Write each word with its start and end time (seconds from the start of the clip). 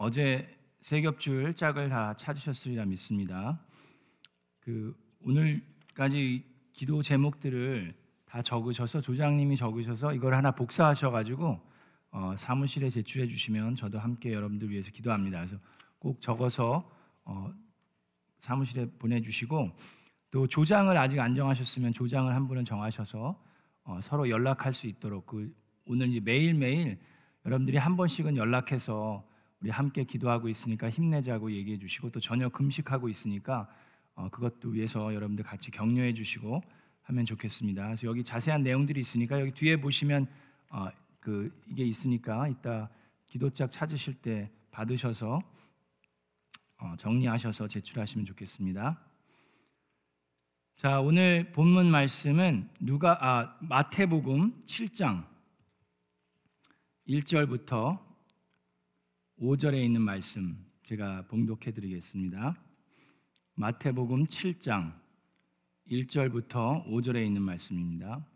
어제 0.00 0.48
세 0.80 1.00
겹줄 1.00 1.54
짝을 1.54 1.88
다 1.88 2.14
찾으셨으리라 2.14 2.84
믿습니다. 2.84 3.58
그 4.60 4.96
오늘까지 5.22 6.44
기도 6.72 7.02
제목들을 7.02 7.92
다 8.24 8.40
적으셔서 8.40 9.00
조장님이 9.00 9.56
적으셔서 9.56 10.14
이걸 10.14 10.34
하나 10.34 10.52
복사하셔 10.52 11.10
가지고 11.10 11.60
어, 12.12 12.36
사무실에 12.38 12.88
제출해 12.90 13.26
주시면 13.26 13.74
저도 13.74 13.98
함께 13.98 14.32
여러분들 14.32 14.70
위해서 14.70 14.88
기도합니다. 14.92 15.40
그래서 15.40 15.56
꼭 15.98 16.20
적어서 16.20 16.88
어, 17.24 17.52
사무실에 18.42 18.88
보내주시고 19.00 19.72
또 20.30 20.46
조장을 20.46 20.96
아직 20.96 21.18
안 21.18 21.34
정하셨으면 21.34 21.92
조장을 21.92 22.32
한 22.32 22.46
분은 22.46 22.64
정하셔서 22.64 23.42
어, 23.82 24.00
서로 24.04 24.30
연락할 24.30 24.74
수 24.74 24.86
있도록 24.86 25.26
그 25.26 25.52
오늘 25.86 26.20
매일 26.20 26.54
매일 26.54 27.00
여러분들이 27.44 27.78
한 27.78 27.96
번씩은 27.96 28.36
연락해서 28.36 29.27
우리 29.60 29.70
함께 29.70 30.04
기도하고 30.04 30.48
있으니까 30.48 30.88
힘내자고 30.88 31.52
얘기해 31.52 31.78
주시고 31.78 32.10
또 32.10 32.20
저녁 32.20 32.52
금식하고 32.52 33.08
있으니까 33.08 33.68
어, 34.14 34.28
그것도 34.30 34.70
위해서 34.70 35.12
여러분들 35.14 35.44
같이 35.44 35.70
격려해 35.70 36.14
주시고 36.14 36.62
하면 37.02 37.26
좋겠습니다. 37.26 37.84
그래서 37.86 38.06
여기 38.06 38.22
자세한 38.22 38.62
내용들이 38.62 39.00
있으니까 39.00 39.40
여기 39.40 39.52
뒤에 39.52 39.80
보시면 39.80 40.26
어, 40.70 40.88
그 41.20 41.52
이게 41.70 41.84
있으니까 41.84 42.48
이따 42.48 42.88
기도짝 43.26 43.70
찾으실 43.72 44.14
때 44.14 44.50
받으셔서 44.70 45.40
어, 46.78 46.94
정리하셔서 46.96 47.66
제출하시면 47.68 48.26
좋겠습니다. 48.26 48.98
자, 50.76 51.00
오늘 51.00 51.50
본문 51.50 51.90
말씀은 51.90 52.70
누가 52.78 53.18
아 53.20 53.56
마태복음 53.60 54.64
7장 54.64 55.26
1절부터 57.08 58.07
5절에 59.40 59.80
있는 59.84 60.00
말씀 60.00 60.58
제가 60.82 61.22
봉독해 61.28 61.70
드리겠습니다. 61.72 62.56
마태복음 63.54 64.26
7장 64.26 64.92
1절부터 65.88 66.84
5절에 66.88 67.24
있는 67.24 67.42
말씀입니다. 67.42 68.26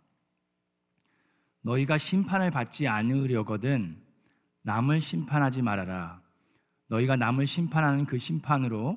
너희가 1.62 1.98
심판을 1.98 2.52
받지 2.52 2.86
않으려거든 2.86 4.00
남을 4.62 5.00
심판하지 5.00 5.60
말아라. 5.60 6.22
너희가 6.86 7.16
남을 7.16 7.48
심판하는 7.48 8.06
그 8.06 8.18
심판으로 8.18 8.96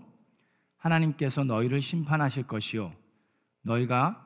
하나님께서 0.77 1.43
너희를 1.43 1.81
심판하실 1.81 2.43
것이요 2.43 2.93
너희가 3.63 4.21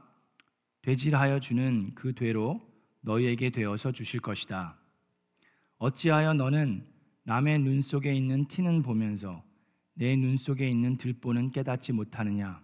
되질하여 0.81 1.39
주는 1.39 1.95
그 1.95 2.13
되로 2.13 2.59
너희에게 2.99 3.51
되어서 3.51 3.93
주실 3.93 4.19
것이다. 4.19 4.77
어찌하여 5.77 6.33
너는 6.33 6.98
남의 7.29 7.59
눈 7.59 7.83
속에 7.83 8.11
있는 8.15 8.47
티는 8.47 8.81
보면서 8.81 9.43
내 9.93 10.15
눈 10.15 10.37
속에 10.37 10.67
있는 10.67 10.97
들보는 10.97 11.51
깨닫지 11.51 11.93
못하느냐? 11.93 12.59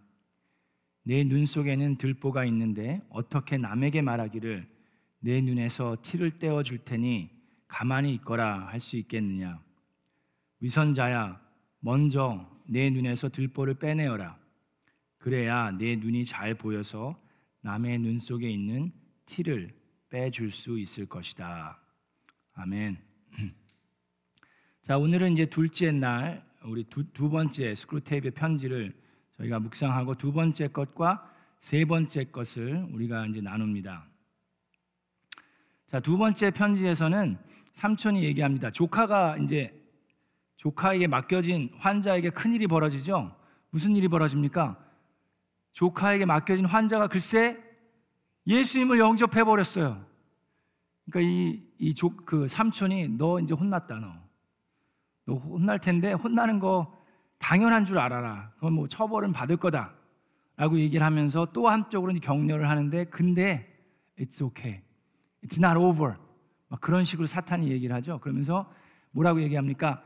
내 1.04 1.24
눈 1.24 1.46
속에는 1.46 1.98
들보가 1.98 2.46
있는데 2.46 3.00
어떻게 3.10 3.58
남에게 3.60 4.02
말하기를 4.02 4.68
내 5.20 5.40
눈에서 5.42 5.98
티를 6.02 6.40
떼어 6.40 6.64
줄 6.64 6.80
테니 6.80 7.30
가만히 7.68 8.16
있거라 8.16 8.66
할 8.68 8.82
수 8.82 8.98
있겠느냐? 8.98 9.62
위선자야, 10.62 11.40
먼저 11.80 12.50
내 12.68 12.90
눈에서 12.90 13.30
들보를 13.30 13.76
빼내어라. 13.76 14.36
그래야 15.20 15.70
내 15.78 15.96
눈이 15.96 16.26
잘 16.26 16.56
보여서 16.56 17.22
남의 17.62 18.00
눈 18.00 18.20
속에 18.20 18.50
있는 18.50 18.92
티를 19.28 19.76
빼줄 20.10 20.52
수 20.52 20.80
있을 20.80 21.06
것이다. 21.06 21.80
아멘. 22.54 22.98
자, 24.86 25.00
오늘은 25.00 25.32
이제 25.32 25.48
둘째 25.48 25.92
날 25.92 26.46
우리 26.64 26.84
두, 26.84 27.04
두 27.12 27.28
번째 27.28 27.74
스크루테이프 27.74 28.30
편지를 28.36 28.94
저희가 29.36 29.60
묵상하고 29.60 30.14
두 30.14 30.32
번째 30.32 30.68
것과 30.68 31.28
세 31.60 31.86
번째 31.86 32.26
것을 32.26 32.88
우리가 32.94 33.26
이제 33.26 33.42
나눕니다. 33.42 34.06
자, 35.88 36.00
두 36.00 36.20
번째 36.20 36.52
편지에서는 36.52 37.36
삼촌이 37.74 38.24
얘기합니다. 38.26 38.70
조카가 38.70 39.38
이제 39.38 39.74
조카에게 40.58 41.08
맡겨진 41.08 41.72
환자에게 41.80 42.30
큰 42.30 42.54
일이 42.54 42.68
벌어지죠. 42.68 43.36
무슨 43.72 43.96
일이 43.96 44.08
벌어집니까? 44.08 44.78
조카에게 45.74 46.26
맡겨진 46.26 46.66
환자가 46.66 47.08
글쎄 47.08 47.58
예수님을 48.46 49.00
영접해 49.00 49.46
버렸어요. 49.46 50.06
그러니까 51.10 51.32
이 51.32 51.64
이그 51.80 52.48
삼촌이 52.48 53.18
너 53.18 53.40
이제 53.40 53.56
혼났다 53.56 53.96
너. 53.96 54.25
너 55.26 55.36
혼날 55.36 55.80
텐데 55.80 56.14
혼나는 56.14 56.60
거 56.60 56.94
당연한 57.40 57.86
줄 57.86 58.00
알아라. 58.00 58.52
그건 58.56 58.74
뭐 58.74 58.88
처벌은 58.88 59.34
받을 59.34 59.58
거다. 59.58 59.94
라고 60.58 60.80
얘기를 60.80 61.06
하면서 61.06 61.46
또 61.52 61.68
한쪽으로는 61.68 62.22
격려를 62.22 62.70
하는데 62.70 63.06
근데 63.06 63.68
it's 64.18 64.42
okay. 64.42 64.82
It's 65.44 65.58
not 65.58 65.78
over. 65.78 66.16
막 66.70 66.80
그런 66.80 67.04
식으로 67.04 67.28
사탄이 67.28 67.70
얘기를 67.70 67.96
하죠. 67.98 68.20
그러면서 68.20 68.72
뭐라고 69.12 69.42
얘기합니까? 69.42 70.02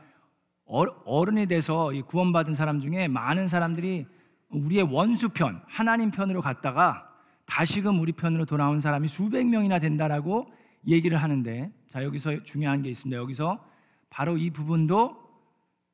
어른이 0.66 1.46
돼서 1.46 1.90
구원받은 2.06 2.54
사람 2.54 2.80
중에 2.80 3.08
많은 3.08 3.48
사람들이 3.48 4.06
우리의 4.50 4.84
원수 4.84 5.28
편, 5.30 5.60
하나님 5.66 6.10
편으로 6.10 6.42
갔다가 6.42 7.08
다시금 7.46 8.00
우리 8.00 8.12
편으로 8.12 8.44
돌아온 8.44 8.80
사람이 8.80 9.08
수백 9.08 9.46
명이나 9.46 9.80
된다라고 9.80 10.52
얘기를 10.86 11.20
하는데 11.20 11.72
자 11.88 12.04
여기서 12.04 12.44
중요한 12.44 12.82
게 12.82 12.90
있습니다. 12.90 13.20
여기서 13.20 13.64
바로 14.10 14.36
이 14.36 14.50
부분도 14.50 15.18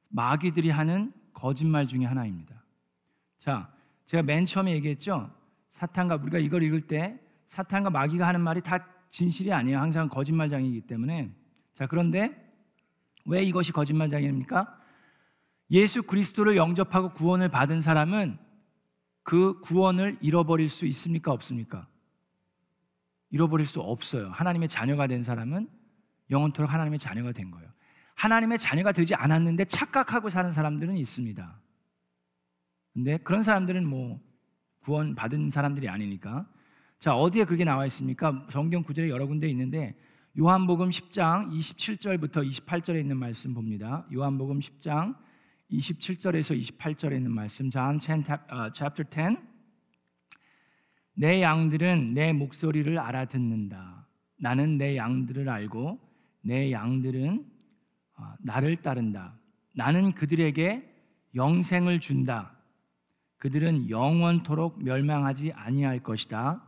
마귀들이 0.09 0.71
하는 0.71 1.13
거짓말 1.33 1.87
중에 1.87 2.05
하나입니다. 2.05 2.55
자, 3.39 3.71
제가 4.07 4.23
맨 4.23 4.47
처음에 4.47 4.73
얘기했죠. 4.73 5.31
사탄과 5.73 6.17
우리가 6.17 6.39
이걸 6.39 6.63
읽을 6.63 6.87
때 6.87 7.21
사탄과 7.47 7.91
마귀가 7.91 8.27
하는 8.27 8.41
말이 8.41 8.63
다 8.63 8.87
진실이 9.11 9.53
아니에요. 9.53 9.79
항상 9.79 10.09
거짓말장이기 10.09 10.83
때문에. 10.83 11.31
자, 11.75 11.87
그런데 11.87 12.35
왜 13.27 13.43
이것이 13.45 13.73
거짓말장입니까? 13.73 14.81
예수 15.71 16.03
그리스도를 16.03 16.57
영접하고 16.57 17.11
구원을 17.11 17.49
받은 17.49 17.81
사람은 17.81 18.39
그 19.23 19.61
구원을 19.61 20.19
잃어버릴 20.21 20.71
수 20.71 20.87
있습니까? 20.87 21.33
없습니까? 21.33 21.87
잃어버릴 23.31 23.67
수 23.67 23.81
없어요. 23.81 24.31
하나님의 24.31 24.69
자녀가 24.69 25.07
된 25.07 25.25
사람은 25.25 25.69
영원토록 26.31 26.73
하나님의 26.73 26.99
자녀가 26.99 27.33
된 27.33 27.51
거예요. 27.51 27.69
하나님의 28.17 28.59
자녀가 28.59 28.93
되지 28.93 29.15
않았는데 29.15 29.67
착각하고 29.67 30.31
사는 30.31 30.51
사람들은 30.51 30.97
있습니다. 30.97 31.61
근데 32.95 33.19
그런 33.19 33.43
사람들은 33.43 33.87
뭐 33.87 34.21
구원 34.81 35.15
받은 35.15 35.51
사람들이 35.51 35.89
아니니까. 35.89 36.47
자, 36.99 37.15
어디에 37.15 37.45
그게 37.45 37.65
나와 37.65 37.85
있습니까? 37.87 38.47
성경 38.51 38.83
구절에 38.83 39.11
여러 39.11 39.27
군데 39.27 39.49
있는데 39.49 39.95
요한복음 40.39 40.91
10장 40.91 41.51
27절부터 41.51 42.49
28절에 42.51 43.01
있는 43.01 43.19
말씀 43.19 43.53
봅니다. 43.53 44.07
요한복음 44.13 44.61
10장 44.61 45.15
27절에서 45.71 46.59
28절에 46.59 47.17
있는 47.17 47.31
말씀. 47.33 47.71
John 47.71 48.01
10, 48.01 48.25
uh, 48.53 48.71
chapter 48.73 49.05
10. 49.11 49.39
내 51.15 51.43
양들은 51.43 52.15
내 52.15 52.33
목소리를 52.33 52.99
알아듣는다. 52.99 54.07
나는 54.39 54.79
내 54.79 54.97
양들을 54.97 55.49
알고 55.49 55.99
내 56.43 56.71
양들은 56.73 57.39
어, 57.39 57.56
나를 58.41 58.77
따른다. 58.83 59.39
나는 59.75 60.13
그들에게 60.13 60.95
영생을 61.35 62.01
준다. 62.01 62.53
그들은 63.39 63.91
영원토록 63.91 64.83
멸망하지 64.83 65.53
아니할 65.53 66.03
것이다. 66.03 66.63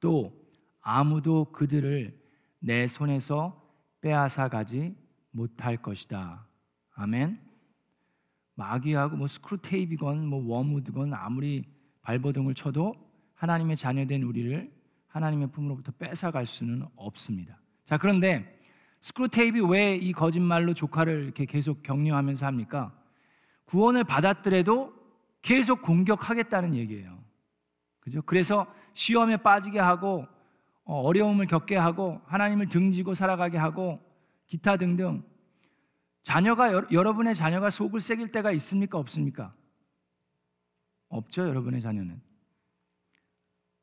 또 0.00 0.32
아무도 0.80 1.52
그들을 1.52 2.18
내 2.60 2.88
손에서 2.88 3.62
빼앗아 4.00 4.48
가지 4.48 4.96
못할 5.30 5.76
것이다. 5.76 6.46
아멘. 6.94 7.40
마귀하고 8.54 9.16
뭐 9.16 9.26
스크루테이프건 9.26 10.26
뭐 10.26 10.44
워무드건 10.46 11.12
아무리 11.12 11.64
발버둥을 12.02 12.54
쳐도 12.54 12.94
하나님의 13.34 13.76
자녀된 13.76 14.22
우리를 14.22 14.72
하나님의 15.08 15.50
품으로부터 15.50 15.92
뺏어 15.92 16.30
갈 16.30 16.46
수는 16.46 16.86
없습니다. 16.96 17.60
자, 17.84 17.98
그런데 17.98 18.58
스크루테이프 19.04 19.66
왜 19.66 19.98
이 19.98 20.14
거짓말로 20.14 20.72
조카를 20.72 21.24
이렇게 21.24 21.44
계속 21.44 21.82
격려하면서 21.82 22.46
합니까? 22.46 22.90
구원을 23.66 24.04
받았더라도 24.04 24.94
계속 25.42 25.82
공격하겠다는 25.82 26.74
얘기예요. 26.74 27.22
그죠? 28.00 28.22
그래서 28.22 28.66
시험에 28.94 29.36
빠지게 29.36 29.78
하고 29.78 30.26
어, 30.84 31.02
어려움을 31.02 31.46
겪게 31.46 31.76
하고 31.76 32.22
하나님을 32.24 32.70
등지고 32.70 33.12
살아가게 33.12 33.58
하고 33.58 34.00
기타 34.46 34.78
등등 34.78 35.22
자녀가 36.22 36.72
여러분의 36.90 37.34
자녀가 37.34 37.68
속을 37.68 38.00
썩일 38.00 38.32
때가 38.32 38.52
있습니까 38.52 38.96
없습니까? 38.96 39.54
없죠 41.10 41.46
여러분의 41.46 41.82
자녀는 41.82 42.22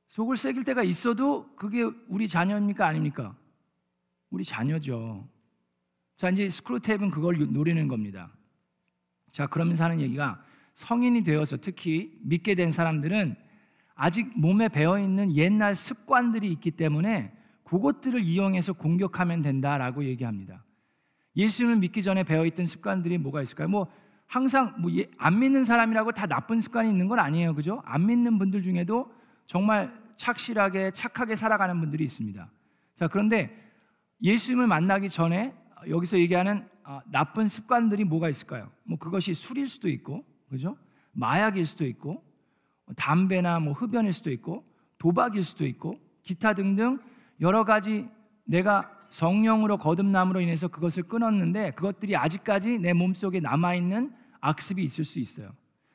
속을 0.07 0.37
썩일 0.37 0.63
때가 0.63 0.81
있어도 0.81 1.53
그게 1.55 1.83
우리 2.07 2.27
자녀입니까 2.27 2.87
아닙니까? 2.87 3.35
우리 4.31 4.43
자녀죠. 4.43 5.27
자 6.15 6.29
이제 6.29 6.49
스크루테이프는 6.49 7.11
그걸 7.11 7.37
노리는 7.51 7.87
겁니다. 7.87 8.31
자, 9.31 9.47
그러면서 9.47 9.83
하는 9.83 10.01
얘기가 10.01 10.43
성인이 10.75 11.23
되어서 11.23 11.57
특히 11.57 12.17
믿게 12.23 12.55
된 12.55 12.71
사람들은 12.71 13.35
아직 13.95 14.31
몸에 14.35 14.67
배어 14.67 14.99
있는 14.99 15.35
옛날 15.35 15.75
습관들이 15.75 16.51
있기 16.53 16.71
때문에 16.71 17.31
그것들을 17.63 18.19
이용해서 18.21 18.73
공격하면 18.73 19.41
된다라고 19.41 20.03
얘기합니다. 20.05 20.63
예수님을 21.35 21.77
믿기 21.77 22.03
전에 22.03 22.23
배어 22.23 22.45
있던 22.45 22.67
습관들이 22.67 23.17
뭐가 23.17 23.41
있을까요? 23.41 23.69
뭐 23.69 23.87
항상 24.27 24.75
뭐 24.81 24.91
안 25.17 25.39
믿는 25.39 25.63
사람이라고 25.63 26.11
다 26.11 26.25
나쁜 26.25 26.61
습관이 26.61 26.89
있는 26.89 27.07
건 27.07 27.19
아니에요. 27.19 27.53
그죠? 27.53 27.81
안 27.85 28.05
믿는 28.05 28.37
분들 28.37 28.61
중에도 28.61 29.13
정말 29.45 29.93
착실하게 30.17 30.91
착하게 30.91 31.35
살아가는 31.35 31.79
분들이 31.79 32.03
있습니다. 32.03 32.49
자, 32.95 33.07
그런데 33.07 33.70
예수님을 34.21 34.67
만나기 34.67 35.09
전에 35.09 35.53
여기서 35.89 36.19
얘기하는 36.19 36.67
아, 36.83 37.01
나쁜 37.05 37.47
습관들이 37.47 38.03
뭐가 38.03 38.29
있을까요? 38.29 38.69
뭐 38.83 38.97
그것이 38.97 39.33
술일 39.33 39.67
수도 39.69 39.87
있고, 39.89 40.25
그죠? 40.49 40.77
마약일 41.11 41.65
수도 41.65 41.85
있고, 41.85 42.23
담배나 42.95 43.59
뭐 43.59 43.73
흡연일 43.73 44.13
수도 44.13 44.31
있고, 44.31 44.65
도박일 44.97 45.43
수도 45.43 45.65
있고, 45.65 45.99
기타 46.23 46.53
등등 46.53 46.99
여러 47.39 47.63
가지 47.63 48.07
내가 48.43 48.91
성령으로 49.09 49.77
거듭남으로 49.77 50.41
인해서 50.41 50.67
그것을 50.67 51.03
끊었는데 51.03 51.71
그것들이 51.71 52.15
아직까지 52.15 52.79
내 52.79 52.93
몸속에 52.93 53.39
남아 53.39 53.75
있는 53.75 54.13
악습이 54.39 54.83
있을 54.83 55.05
수 55.05 55.19
있어요. 55.19 55.51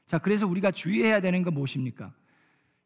자, 0.07 0.19
그래서 0.19 0.47
우리가 0.47 0.71
주의해야 0.71 1.21
되는 1.21 1.43
건 1.43 1.55
무엇입니까? 1.55 2.13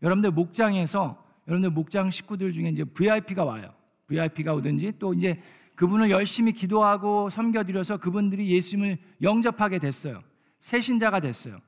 여러분들 0.03 0.31
목장에서 0.31 1.23
여러분들 1.49 1.71
목장 1.71 2.11
식구들 2.11 2.53
중에 2.53 2.69
이제 2.69 2.85
VIP가 2.85 3.45
와요. 3.45 3.75
VIP가 4.15 4.55
오든지 4.55 4.95
또 4.99 5.15
이제 5.15 5.41
그분을 5.77 6.11
열심히 6.11 6.53
기도하고 6.53 7.31
섬겨드려서 7.31 7.99
그분들이 7.99 8.51
예수님을 8.51 8.99
영접하게 9.23 9.79
됐어요. 9.79 10.23
새 10.59 10.81
신자가 10.81 11.21
됐어요. 11.21 11.59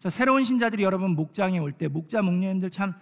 자, 0.00 0.10
새로운 0.10 0.44
신자들이 0.44 0.82
여러분 0.82 1.12
목장에 1.12 1.58
올 1.58 1.72
때 1.72 1.88
목자 1.88 2.20
목녀님들 2.20 2.70
참 2.70 2.94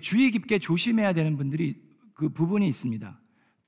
주의 0.00 0.30
깊게 0.30 0.60
조심해야 0.60 1.12
되는 1.12 1.36
분들이 1.36 1.76
그 2.14 2.28
부분이 2.30 2.66
있습니다. 2.68 3.18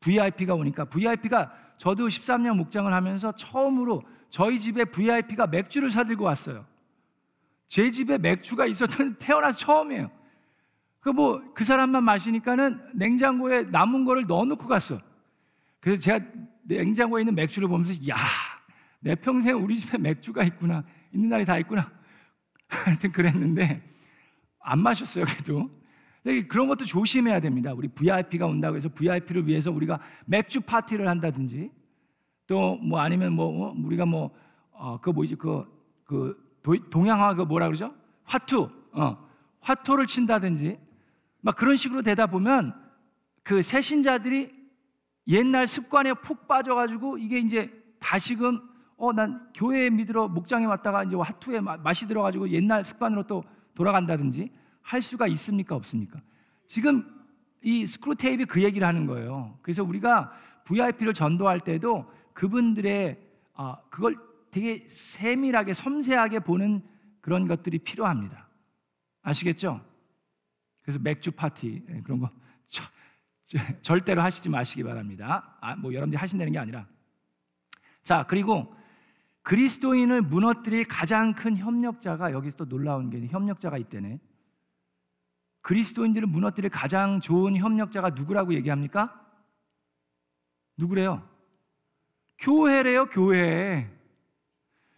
VIP가 0.00 0.54
오니까 0.54 0.84
VIP가 0.86 1.52
저도 1.76 2.06
13년 2.08 2.56
목장을 2.56 2.90
하면서 2.92 3.32
처음으로 3.32 4.02
저희 4.30 4.58
집에 4.58 4.84
VIP가 4.84 5.48
맥주를 5.48 5.90
사들고 5.90 6.24
왔어요. 6.24 6.64
제 7.66 7.90
집에 7.90 8.16
맥주가 8.16 8.66
있었던 8.66 9.16
태어나서 9.20 9.58
처음이에요. 9.58 10.10
그 11.00 11.10
뭐그 11.10 11.54
그 11.54 11.64
사람만 11.64 12.04
마시니까는 12.04 12.80
냉장고에 12.94 13.64
남은 13.64 14.04
거를 14.04 14.26
넣어놓고 14.26 14.66
갔어. 14.66 15.00
그래서 15.80 16.00
제가 16.00 16.24
냉장고에 16.64 17.22
있는 17.22 17.34
맥주를 17.34 17.68
보면서 17.68 17.94
야, 18.08 18.16
내 19.00 19.14
평생 19.14 19.56
우리 19.56 19.78
집에 19.78 19.96
맥주가 19.98 20.42
있구나. 20.44 20.84
있는 21.12 21.28
날이 21.28 21.44
다 21.44 21.58
있구나. 21.58 21.90
하여튼 22.68 23.12
그랬는데 23.12 23.82
안 24.60 24.80
마셨어요. 24.80 25.24
그래도 25.24 25.70
그런 26.48 26.68
것도 26.68 26.84
조심해야 26.84 27.40
됩니다. 27.40 27.72
우리 27.72 27.88
VIP가 27.88 28.46
온다고 28.46 28.76
해서 28.76 28.88
VIP를 28.88 29.46
위해서 29.46 29.70
우리가 29.70 30.00
맥주 30.26 30.60
파티를 30.60 31.08
한다든지 31.08 31.70
또 32.46 32.78
뭐 32.82 32.98
아니면 33.00 33.34
뭐 33.34 33.68
어, 33.68 33.74
우리가 33.76 34.04
뭐 34.04 34.30
어, 34.72 35.00
그 35.00 35.10
뭐지 35.10 35.36
그, 35.36 35.64
그 36.04 36.36
동양화 36.90 37.34
그 37.34 37.42
뭐라 37.42 37.66
그러죠? 37.66 37.94
화투 38.24 38.68
어, 38.92 39.28
화투를 39.60 40.06
친다든지 40.06 40.78
막 41.40 41.56
그런 41.56 41.76
식으로 41.76 42.02
되다 42.02 42.26
보면 42.26 42.74
그 43.42 43.62
새신자들이 43.62 44.56
옛날 45.28 45.66
습관에 45.66 46.14
푹 46.14 46.48
빠져가지고 46.48 47.18
이게 47.18 47.38
이제 47.38 47.70
다시금 47.98 48.60
어 49.00 49.12
난 49.12 49.48
교회 49.54 49.88
믿으러 49.90 50.26
목장에 50.28 50.64
왔다가 50.64 51.04
이제 51.04 51.14
화투에 51.14 51.60
맛이 51.60 52.06
들어가지고 52.08 52.48
옛날 52.50 52.84
습관으로 52.84 53.22
또 53.28 53.44
돌아간다든지 53.74 54.50
할 54.82 55.02
수가 55.02 55.28
있습니까 55.28 55.76
없습니까? 55.76 56.20
지금 56.66 57.08
이 57.62 57.86
스크루테이프 57.86 58.44
그 58.46 58.62
얘기를 58.62 58.86
하는 58.86 59.06
거예요. 59.06 59.56
그래서 59.62 59.84
우리가 59.84 60.32
VIP를 60.64 61.14
전도할 61.14 61.60
때도 61.60 62.10
그분들의 62.32 63.18
아, 63.54 63.76
그걸 63.88 64.16
되게 64.50 64.86
세밀하게 64.88 65.74
섬세하게 65.74 66.40
보는 66.40 66.82
그런 67.20 67.46
것들이 67.46 67.78
필요합니다. 67.78 68.48
아시겠죠? 69.22 69.80
그래서 70.88 70.98
맥주 71.02 71.30
파티 71.30 71.84
예, 71.86 72.00
그런 72.00 72.18
거 72.18 72.30
저, 72.66 72.82
저, 73.44 73.58
절대로 73.82 74.22
하시지 74.22 74.48
마시기 74.48 74.82
바랍니다. 74.82 75.54
아, 75.60 75.76
뭐 75.76 75.92
여러분들이 75.92 76.18
하신다는 76.18 76.50
게 76.50 76.58
아니라 76.58 76.86
자 78.02 78.24
그리고 78.26 78.74
그리스도인을 79.42 80.22
무너뜨릴 80.22 80.86
가장 80.86 81.34
큰 81.34 81.58
협력자가 81.58 82.32
여기서 82.32 82.56
또 82.56 82.64
놀라운 82.66 83.10
게 83.10 83.26
협력자가 83.26 83.76
있대네. 83.76 84.18
그리스도인들을 85.60 86.26
무너뜨릴 86.26 86.70
가장 86.70 87.20
좋은 87.20 87.54
협력자가 87.54 88.10
누구라고 88.10 88.54
얘기합니까? 88.54 89.26
누구래요? 90.78 91.22
교회래요, 92.38 93.10
교회. 93.10 93.94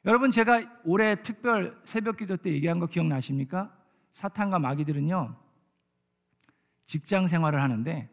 여러분 0.05 0.31
제가 0.31 0.63
올해 0.85 1.21
특별 1.21 1.77
새벽 1.85 2.19
기도 2.19 2.37
때 2.37 2.53
얘기한 2.53 2.79
거 2.79 2.87
기억나십니까? 2.87 3.77
사탄과 4.13 4.61
마귀들은요. 4.61 5.50
직장 6.91 7.29
생활을 7.29 7.63
하는데 7.63 8.11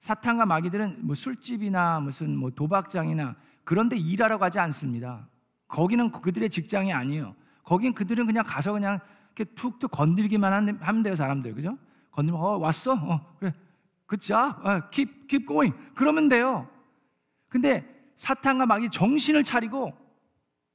사탄과 0.00 0.44
마귀들은 0.44 1.06
뭐 1.06 1.14
술집이나 1.14 2.00
무슨 2.00 2.36
뭐 2.36 2.50
도박장이나 2.50 3.36
그런데 3.62 3.96
일하러 3.96 4.38
가지 4.38 4.58
않습니다. 4.58 5.28
거기는 5.68 6.10
그들의 6.10 6.50
직장이 6.50 6.92
아니에요. 6.92 7.36
거긴 7.62 7.94
그들은 7.94 8.26
그냥 8.26 8.42
가서 8.44 8.72
그냥 8.72 8.98
이렇게 9.26 9.44
툭툭 9.54 9.92
건들기만 9.92 10.76
하면 10.80 11.02
돼요, 11.04 11.14
사람들. 11.14 11.54
그죠? 11.54 11.78
건들면, 12.10 12.42
어, 12.42 12.56
왔어? 12.56 12.94
어, 12.94 13.36
그래. 13.38 13.54
그자, 14.06 14.48
어, 14.48 14.90
keep, 14.90 15.28
keep 15.28 15.46
going. 15.46 15.72
그러면 15.94 16.28
돼요. 16.28 16.68
근데 17.48 17.86
사탄과 18.16 18.66
마귀 18.66 18.90
정신을 18.90 19.44
차리고 19.44 19.96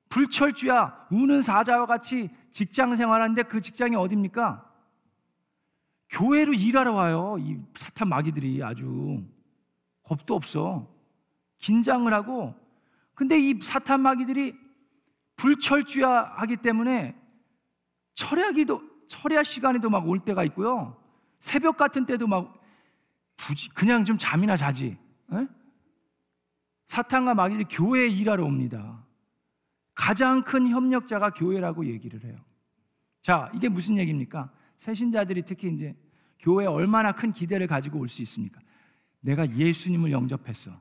불철주야, 0.08 1.08
우는 1.12 1.42
사자와 1.42 1.88
같이 1.88 2.30
직장 2.54 2.96
생활하는데 2.96 3.44
그 3.44 3.60
직장이 3.60 3.98
어딥니까? 3.98 4.67
교회로 6.10 6.54
일하러 6.54 6.94
와요. 6.94 7.38
이 7.40 7.58
사탄 7.76 8.10
마귀들이 8.10 8.64
아주 8.64 9.24
겁도 10.04 10.36
없어. 10.36 10.88
긴장을 11.60 12.12
하고 12.14 12.56
근데 13.14 13.40
이 13.40 13.60
사탄 13.62 14.02
마귀들이 14.02 14.56
불철주야 15.36 16.34
하기 16.38 16.58
때문에 16.58 17.16
철야기도 18.14 18.82
철야 19.08 19.44
시간에도 19.44 19.90
막 19.90 20.06
올 20.06 20.20
때가 20.20 20.44
있고요. 20.46 21.02
새벽 21.40 21.78
같은 21.78 22.06
때도 22.06 22.28
막 22.28 22.62
부지, 23.36 23.70
그냥 23.70 24.04
좀 24.04 24.18
잠이나 24.18 24.58
자지. 24.58 24.98
에? 25.34 25.48
사탄과 26.88 27.34
마귀들이 27.36 27.66
교회에 27.70 28.08
일하러 28.08 28.44
옵니다. 28.46 29.04
가장 29.94 30.44
큰 30.44 30.68
협력자가 30.68 31.32
교회라고 31.32 31.86
얘기를 31.86 32.24
해요. 32.24 32.38
자, 33.22 33.52
이게 33.54 33.68
무슨 33.70 33.98
얘기입니까? 33.98 34.50
새신자들이 34.78 35.44
특히 35.44 35.74
이제 35.74 35.96
교회에 36.40 36.68
얼마나 36.68 37.12
큰 37.12 37.32
기대를 37.34 37.68
가지고 37.68 38.00
올 38.00 38.08
수 38.08 38.22
있습니까? 38.24 38.62
내가 39.20 39.50
예수님을 39.50 40.12
영접했어. 40.12 40.72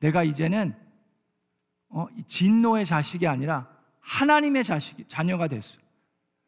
내가 0.00 0.22
이제는 0.22 0.74
어, 1.88 2.06
진노의 2.26 2.84
자식이 2.84 3.26
아니라 3.26 3.68
하나님의 4.00 4.64
자식, 4.64 5.08
자녀가 5.08 5.48
됐어. 5.48 5.78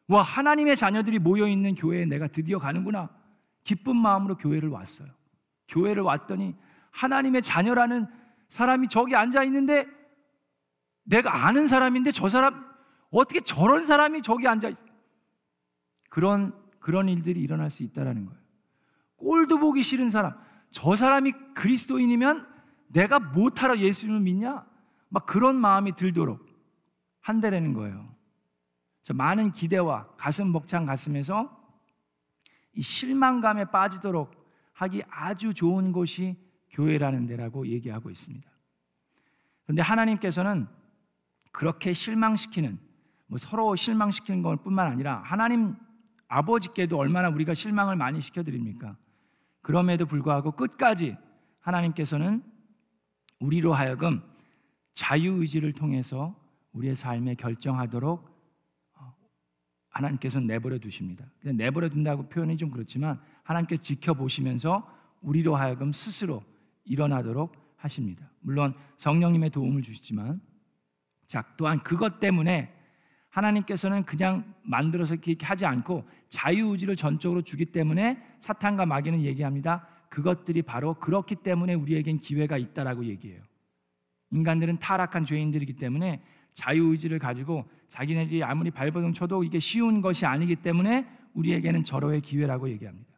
와, 0.08 0.22
하나님의 0.22 0.76
자녀들이 0.76 1.18
모여 1.18 1.46
있는 1.46 1.74
교회에 1.74 2.04
내가 2.04 2.26
드디어 2.26 2.58
가는구나. 2.58 3.08
기쁜 3.62 3.96
마음으로 3.96 4.36
교회를 4.36 4.68
왔어요. 4.68 5.08
교회를 5.68 6.02
왔더니 6.02 6.54
하나님의 6.90 7.42
자녀라는 7.42 8.06
사람이 8.48 8.88
저기 8.88 9.14
앉아 9.14 9.44
있는데 9.44 9.86
내가 11.04 11.46
아는 11.46 11.66
사람인데 11.66 12.10
저 12.10 12.28
사람 12.28 12.66
어떻게 13.10 13.40
저런 13.40 13.86
사람이 13.86 14.22
저기 14.22 14.46
앉아 14.48 14.70
있... 14.70 14.76
그런 16.08 16.52
그런 16.88 17.10
일들이 17.10 17.42
일어날 17.42 17.70
수 17.70 17.82
있다라는 17.82 18.24
거예요. 18.24 18.40
꼴도 19.16 19.58
보기 19.58 19.82
싫은 19.82 20.08
사람. 20.08 20.32
저 20.70 20.96
사람이 20.96 21.32
그리스도인이면 21.54 22.48
내가 22.86 23.18
못하러 23.18 23.76
예수님을 23.76 24.20
믿냐? 24.20 24.66
막 25.10 25.26
그런 25.26 25.56
마음이 25.56 25.96
들도록 25.96 26.48
한다라는 27.20 27.74
거예요. 27.74 28.08
많은 29.12 29.52
기대와 29.52 30.14
가슴 30.16 30.50
벅찬 30.50 30.86
가슴에서 30.86 31.54
이 32.72 32.80
실망감에 32.80 33.66
빠지도록 33.66 34.32
하기 34.72 35.02
아주 35.10 35.52
좋은 35.52 35.92
곳이 35.92 36.38
교회라는 36.70 37.26
데라고 37.26 37.66
얘기하고 37.66 38.08
있습니다. 38.08 38.50
그런데 39.64 39.82
하나님께서는 39.82 40.66
그렇게 41.52 41.92
실망시키는 41.92 42.78
뭐 43.26 43.36
서로 43.36 43.76
실망시키는 43.76 44.40
것뿐만 44.40 44.86
아니라 44.86 45.20
하나님 45.22 45.76
아버지께도 46.28 46.96
얼마나 46.98 47.28
우리가 47.28 47.54
실망을 47.54 47.96
많이 47.96 48.20
시켜드립니까? 48.20 48.96
그럼에도 49.62 50.06
불구하고 50.06 50.52
끝까지 50.52 51.16
하나님께서는 51.60 52.42
우리로 53.40 53.72
하여금 53.72 54.22
자유의지를 54.94 55.72
통해서 55.72 56.34
우리의 56.72 56.96
삶에 56.96 57.34
결정하도록 57.34 58.28
어, 58.94 59.14
하나님께서 59.90 60.40
내버려 60.40 60.78
두십니다. 60.78 61.24
내버려 61.42 61.88
둔다고 61.88 62.28
표현이 62.28 62.56
좀 62.56 62.70
그렇지만 62.70 63.20
하나님께서 63.42 63.82
지켜보시면서 63.82 64.88
우리로 65.20 65.56
하여금 65.56 65.92
스스로 65.92 66.42
일어나도록 66.84 67.56
하십니다. 67.76 68.28
물론 68.40 68.74
성령님의 68.98 69.50
도움을 69.50 69.82
주시지만 69.82 70.40
자 71.26 71.44
또한 71.56 71.78
그것 71.78 72.20
때문에 72.20 72.74
하나님께서는 73.30 74.04
그냥 74.04 74.54
만들어서 74.62 75.14
이렇게 75.14 75.36
하지 75.44 75.66
않고 75.66 76.08
자유의지를 76.30 76.96
전적으로 76.96 77.42
주기 77.42 77.66
때문에 77.66 78.22
사탄과 78.40 78.86
마귀는 78.86 79.22
얘기합니다. 79.22 79.86
그것들이 80.08 80.62
바로 80.62 80.94
그렇기 80.94 81.36
때문에 81.36 81.74
우리에겐 81.74 82.18
기회가 82.18 82.56
있다라고 82.56 83.04
얘기해요. 83.04 83.42
인간들은 84.30 84.78
타락한 84.78 85.24
죄인들이기 85.24 85.74
때문에 85.74 86.22
자유의지를 86.54 87.18
가지고 87.18 87.68
자기네들이 87.88 88.42
아무리 88.42 88.70
발버둥 88.70 89.12
쳐도 89.12 89.44
이게 89.44 89.58
쉬운 89.58 90.00
것이 90.00 90.26
아니기 90.26 90.56
때문에 90.56 91.06
우리에게는 91.34 91.84
절호의 91.84 92.22
기회라고 92.22 92.68
얘기합니다. 92.70 93.08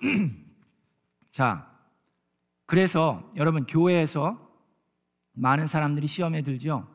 자, 1.32 1.70
그래서 2.66 3.30
여러분 3.36 3.64
교회에서 3.66 4.38
많은 5.32 5.66
사람들이 5.66 6.06
시험에 6.06 6.42
들죠. 6.42 6.88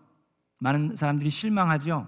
많은 0.59 0.95
사람들이 0.95 1.29
실망하죠. 1.29 2.07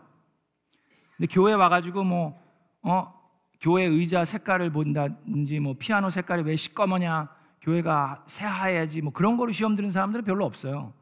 근데 1.18 1.28
교회 1.32 1.54
와가지고 1.54 2.04
뭐 2.04 2.40
어, 2.84 3.14
교회 3.60 3.84
의자 3.86 4.26
색깔을 4.26 4.72
본다든지 4.72 5.60
뭐 5.60 5.76
피아노 5.78 6.10
색깔이 6.10 6.44
왜 6.44 6.56
시꺼머냐, 6.56 7.30
교회가 7.62 8.24
새하야지 8.28 9.02
뭐 9.02 9.14
그런 9.14 9.38
거로 9.38 9.52
시험 9.52 9.76
드는 9.76 9.92
사람들은 9.92 10.26
별로 10.26 10.46
없어요. 10.46 10.94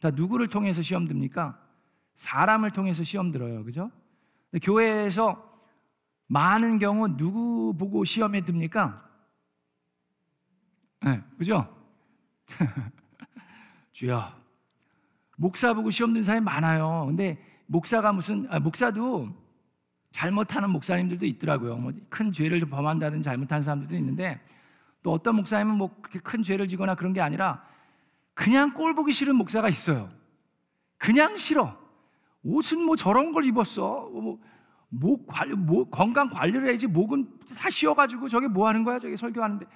다 0.00 0.10
누구를 0.10 0.48
통해서 0.48 0.82
시험 0.82 1.06
듭니까? 1.06 1.58
사람을 2.16 2.70
통해서 2.70 3.02
시험 3.02 3.32
들어요, 3.32 3.64
그죠? 3.64 3.90
교회에서 4.62 5.52
많은 6.26 6.78
경우 6.78 7.16
누구 7.16 7.74
보고 7.76 8.04
시험에 8.04 8.44
듭니까? 8.44 9.02
네, 11.04 11.22
그죠? 11.36 11.66
주여, 13.92 14.32
목사 15.36 15.72
보고 15.74 15.90
시험 15.90 16.12
드는 16.12 16.24
사람이 16.24 16.44
많아요. 16.44 17.04
근데 17.06 17.38
목사가 17.66 18.12
무슨 18.12 18.46
아, 18.50 18.58
목사도 18.58 19.28
잘못하는 20.12 20.70
목사님들도 20.70 21.26
있더라고요. 21.26 21.76
뭐 21.76 21.92
큰 22.08 22.30
죄를 22.30 22.60
범한다든 22.60 23.22
잘못하는 23.22 23.64
사람들도 23.64 23.96
있는데 23.96 24.40
또 25.02 25.12
어떤 25.12 25.36
목사님은 25.36 25.76
뭐 25.76 25.94
그렇게 26.00 26.18
큰 26.20 26.42
죄를 26.42 26.68
지거나 26.68 26.94
그런 26.94 27.12
게 27.12 27.20
아니라 27.20 27.64
그냥 28.32 28.72
꼴 28.74 28.94
보기 28.94 29.12
싫은 29.12 29.36
목사가 29.36 29.68
있어요. 29.68 30.10
그냥 30.98 31.36
싫어. 31.36 31.76
옷은 32.42 32.82
뭐 32.82 32.96
저런 32.96 33.32
걸 33.32 33.44
입었어. 33.44 34.08
뭐, 34.12 34.38
목 34.88 35.26
관리, 35.26 35.54
목, 35.54 35.90
건강 35.90 36.28
관리를 36.28 36.68
해야지 36.68 36.86
목은 36.86 37.28
다 37.56 37.68
씌워가지고 37.68 38.28
저게 38.28 38.46
뭐 38.46 38.68
하는 38.68 38.84
거야? 38.84 38.98
저게 38.98 39.16
설교하는데. 39.16 39.66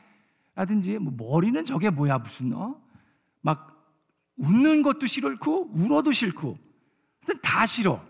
라든지 0.55 0.99
뭐 0.99 1.13
머리는 1.17 1.65
저게 1.65 1.91
뭐야 1.91 2.19
무슨 2.19 2.53
어? 2.53 2.75
막 3.41 3.78
웃는 4.39 4.83
것도 4.83 5.07
싫고 5.07 5.71
울어도 5.73 6.13
싫고 6.13 6.59
하여튼 7.21 7.41
다 7.43 7.67
싫어. 7.67 8.03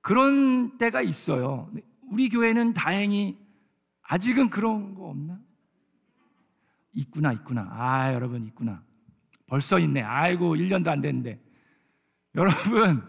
그런 0.00 0.78
때가 0.78 1.02
있어요. 1.02 1.70
우리 2.10 2.28
교회는 2.28 2.74
다행히 2.74 3.38
아직은 4.02 4.48
그런 4.48 4.94
거 4.94 5.08
없나? 5.08 5.38
있구나, 6.94 7.32
있구나. 7.32 7.68
아, 7.70 8.14
여러분 8.14 8.46
있구나. 8.46 8.82
벌써 9.46 9.78
있네. 9.78 10.02
아이고, 10.02 10.56
1년도 10.56 10.88
안 10.88 11.00
됐는데. 11.00 11.40
여러분, 12.34 13.02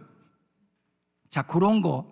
자, 1.29 1.41
그런 1.43 1.81
거, 1.81 2.05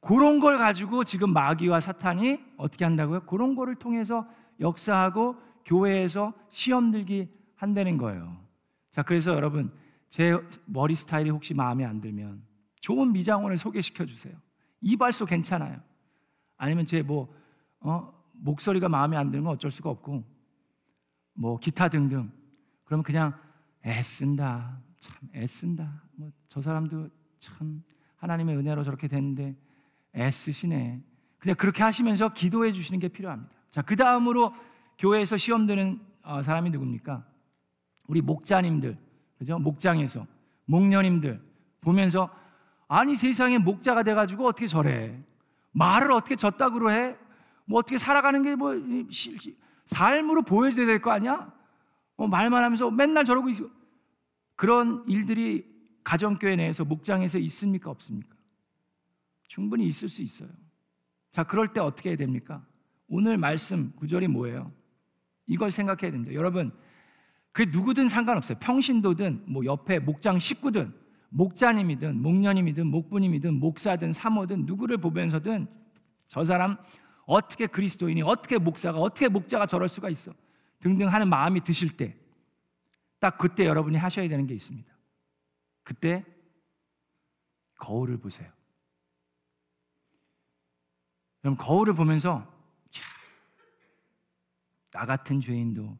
그런 0.00 0.40
걸 0.40 0.58
가지고 0.58 1.04
지금 1.04 1.32
마귀와 1.32 1.80
사탄이 1.80 2.38
어떻게 2.56 2.84
한다고요? 2.84 3.20
그런 3.20 3.54
거를 3.54 3.74
통해서 3.74 4.26
역사하고 4.60 5.36
교회에서 5.64 6.34
시험 6.50 6.90
들기 6.90 7.28
한다는 7.56 7.96
거예요. 7.96 8.36
자, 8.90 9.02
그래서 9.02 9.32
여러분 9.34 9.72
제 10.08 10.36
머리 10.66 10.96
스타일이 10.96 11.30
혹시 11.30 11.54
마음에 11.54 11.84
안 11.84 12.00
들면 12.00 12.42
좋은 12.80 13.12
미장원을 13.12 13.58
소개시켜 13.58 14.06
주세요. 14.06 14.34
이발소 14.80 15.26
괜찮아요. 15.26 15.80
아니면 16.56 16.86
제뭐 16.86 17.32
어, 17.80 18.12
목소리가 18.32 18.88
마음에 18.88 19.16
안 19.16 19.30
들면 19.30 19.52
어쩔 19.52 19.70
수가 19.70 19.90
없고 19.90 20.24
뭐 21.34 21.58
기타 21.58 21.88
등등. 21.88 22.30
그러면 22.84 23.04
그냥 23.04 23.34
애쓴다. 23.84 24.80
참 24.98 25.28
애쓴다. 25.34 26.02
뭐 26.16 26.30
저 26.50 26.60
사람도 26.60 27.08
참 27.38 27.82
하나님의 28.16 28.56
은혜로 28.56 28.84
저렇게 28.84 29.08
됐는데 29.08 29.56
애쓰시네. 30.14 31.00
그냥 31.38 31.56
그렇게 31.56 31.82
하시면서 31.82 32.34
기도해 32.34 32.72
주시는 32.72 32.98
게 33.00 33.08
필요합니다. 33.08 33.50
자, 33.70 33.80
그 33.82 33.96
다음으로 33.96 34.52
교회에서 34.98 35.36
시험 35.38 35.66
드는 35.66 36.00
어, 36.22 36.42
사람이 36.42 36.70
누굽니까? 36.70 37.24
우리 38.10 38.20
목자님들, 38.20 38.98
그죠? 39.38 39.56
목장에서 39.60 40.26
목녀님들 40.64 41.40
보면서 41.80 42.28
아니 42.88 43.14
세상에 43.14 43.56
목자가 43.58 44.02
돼가지고 44.02 44.48
어떻게 44.48 44.66
저래? 44.66 45.16
말을 45.70 46.10
어떻게 46.10 46.34
졌다그로 46.34 46.90
해? 46.90 47.16
뭐 47.66 47.78
어떻게 47.78 47.98
살아가는 47.98 48.42
게 48.42 48.56
뭐 48.56 48.74
삶으로 49.86 50.42
보여줘야 50.42 50.86
될 50.86 51.00
거 51.00 51.12
아니야? 51.12 51.52
어, 52.16 52.26
말만 52.26 52.64
하면서 52.64 52.90
맨날 52.90 53.24
저러고 53.24 53.48
있어. 53.50 53.64
그런 54.56 55.04
일들이 55.06 55.64
가정교회 56.02 56.56
내에서 56.56 56.84
목장에서 56.84 57.38
있습니까 57.38 57.90
없습니까? 57.90 58.34
충분히 59.46 59.86
있을 59.86 60.08
수 60.08 60.20
있어요. 60.20 60.48
자, 61.30 61.44
그럴 61.44 61.72
때 61.72 61.78
어떻게 61.80 62.10
해야 62.10 62.16
됩니까? 62.16 62.64
오늘 63.08 63.38
말씀 63.38 63.92
구절이 63.96 64.26
뭐예요? 64.26 64.72
이걸 65.46 65.70
생각해야 65.70 66.10
됩니다. 66.10 66.34
여러분, 66.34 66.72
그 67.52 67.62
누구든 67.62 68.08
상관없어요. 68.08 68.58
평신도든 68.60 69.44
뭐 69.46 69.64
옆에 69.64 69.98
목장 69.98 70.38
식구든 70.38 70.94
목자님이든 71.30 72.20
목녀님이든 72.22 72.86
목부님이든 72.86 73.54
목사든 73.60 74.12
사모든 74.12 74.66
누구를 74.66 74.98
보면서든 74.98 75.68
저 76.28 76.44
사람 76.44 76.76
어떻게 77.26 77.66
그리스도인이 77.66 78.22
어떻게 78.22 78.58
목사가 78.58 78.98
어떻게 78.98 79.28
목자가 79.28 79.66
저럴 79.66 79.88
수가 79.88 80.10
있어 80.10 80.32
등등 80.80 81.12
하는 81.12 81.28
마음이 81.28 81.62
드실 81.62 81.96
때 81.96 82.20
딱 83.20 83.36
그때 83.36 83.66
여러분이 83.66 83.98
하셔야 83.98 84.28
되는 84.28 84.46
게 84.46 84.54
있습니다. 84.54 84.90
그때 85.84 86.24
거울을 87.78 88.18
보세요. 88.18 88.50
그럼 91.40 91.56
거울을 91.56 91.94
보면서 91.94 92.50
나 94.90 95.06
같은 95.06 95.40
죄인도 95.40 95.98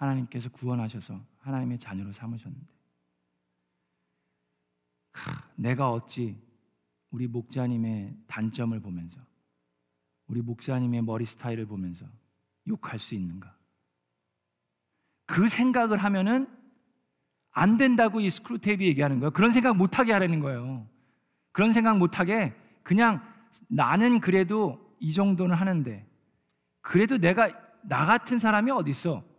하나님께서 0.00 0.48
구원하셔서 0.50 1.20
하나님의 1.40 1.78
자녀로 1.78 2.12
삼으셨는데 2.12 2.66
내가 5.56 5.90
어찌 5.90 6.36
우리 7.10 7.26
목자님의 7.26 8.16
단점을 8.26 8.78
보면서 8.80 9.20
우리 10.26 10.40
목사님의 10.40 11.02
머리 11.02 11.26
스타일을 11.26 11.66
보면서 11.66 12.06
욕할 12.66 12.98
수 12.98 13.14
있는가? 13.14 13.54
그 15.26 15.48
생각을 15.48 15.98
하면은 15.98 16.48
안 17.50 17.76
된다고 17.76 18.20
이 18.20 18.30
스크루테이프 18.30 18.84
얘기하는 18.84 19.18
거예요. 19.18 19.32
그런 19.32 19.52
생각 19.52 19.76
못 19.76 19.98
하게 19.98 20.12
하라는 20.12 20.40
거예요. 20.40 20.86
그런 21.52 21.72
생각 21.72 21.98
못 21.98 22.18
하게 22.18 22.54
그냥 22.82 23.20
나는 23.68 24.20
그래도 24.20 24.96
이 25.00 25.12
정도는 25.12 25.54
하는데 25.54 26.06
그래도 26.80 27.18
내가 27.18 27.50
나 27.82 28.06
같은 28.06 28.38
사람이 28.38 28.70
어디 28.70 28.90
있어? 28.90 29.29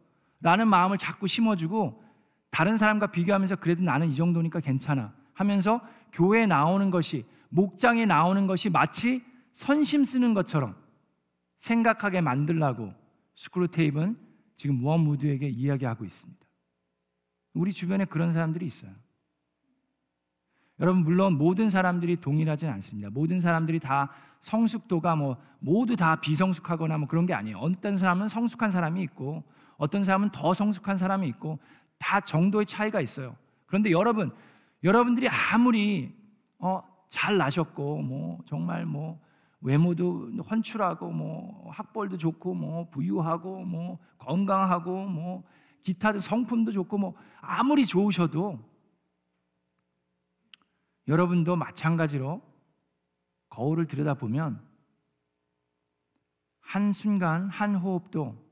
라는 0.41 0.67
마음을 0.67 0.97
자꾸 0.97 1.27
심어주고 1.27 2.03
다른 2.49 2.77
사람과 2.77 3.07
비교하면서 3.07 3.57
그래도 3.57 3.83
나는 3.83 4.09
이 4.09 4.15
정도니까 4.15 4.59
괜찮아 4.59 5.13
하면서 5.33 5.81
교회에 6.11 6.45
나오는 6.45 6.91
것이 6.91 7.25
목장에 7.49 8.05
나오는 8.05 8.47
것이 8.47 8.69
마치 8.69 9.23
선심 9.53 10.03
쓰는 10.05 10.33
것처럼 10.33 10.75
생각하게 11.59 12.21
만들라고 12.21 12.93
스크루테이프는 13.35 14.17
지금 14.57 14.83
워무드에게 14.83 15.47
이야기하고 15.49 16.05
있습니다. 16.05 16.45
우리 17.53 17.71
주변에 17.71 18.05
그런 18.05 18.33
사람들이 18.33 18.65
있어요. 18.65 18.91
여러분 20.79 21.03
물론 21.03 21.37
모든 21.37 21.69
사람들이 21.69 22.17
동일하진 22.17 22.69
않습니다. 22.69 23.09
모든 23.11 23.39
사람들이 23.39 23.79
다 23.79 24.11
성숙도가 24.41 25.15
뭐 25.15 25.37
모두 25.59 25.95
다 25.95 26.19
비성숙하거나 26.19 26.97
뭐 26.97 27.07
그런 27.07 27.25
게 27.27 27.33
아니에요. 27.33 27.57
어떤 27.59 27.97
사람은 27.97 28.29
성숙한 28.29 28.71
사람이 28.71 29.01
있고 29.03 29.43
어떤 29.81 30.03
사람은 30.03 30.29
더 30.29 30.53
성숙한 30.53 30.95
사람이 30.95 31.27
있고 31.29 31.57
다 31.97 32.21
정도의 32.21 32.67
차이가 32.67 33.01
있어요. 33.01 33.35
그런데 33.65 33.89
여러분, 33.89 34.31
여러분들이 34.83 35.27
아무리 35.27 36.15
어, 36.59 36.83
잘 37.09 37.37
나셨고 37.37 38.03
뭐 38.03 38.37
정말 38.45 38.85
뭐 38.85 39.19
외모도 39.59 40.33
헌출하고 40.51 41.09
뭐 41.09 41.71
학벌도 41.71 42.19
좋고 42.19 42.53
뭐 42.53 42.91
부유하고 42.91 43.65
뭐 43.65 43.97
건강하고 44.19 45.07
뭐 45.07 45.43
기타도 45.81 46.19
성품도 46.19 46.73
좋고 46.73 46.99
뭐 46.99 47.15
아무리 47.39 47.83
좋으셔도 47.83 48.59
여러분도 51.07 51.55
마찬가지로 51.55 52.39
거울을 53.49 53.87
들여다보면 53.87 54.61
한 56.59 56.93
순간, 56.93 57.49
한 57.49 57.73
호흡도 57.73 58.50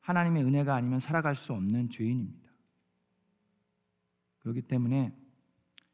하나님의 0.00 0.44
은혜가 0.44 0.74
아니면 0.74 1.00
살아갈 1.00 1.36
수 1.36 1.52
없는 1.52 1.90
죄인입니다. 1.90 2.50
그렇기 4.40 4.62
때문에 4.62 5.14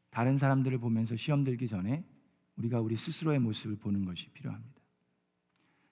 다른 0.09 0.37
사람들을 0.37 0.77
보면서 0.79 1.15
시험 1.15 1.43
들기 1.43 1.67
전에 1.67 2.03
우리가 2.55 2.81
우리 2.81 2.97
스스로의 2.97 3.39
모습을 3.39 3.75
보는 3.77 4.05
것이 4.05 4.29
필요합니다. 4.29 4.81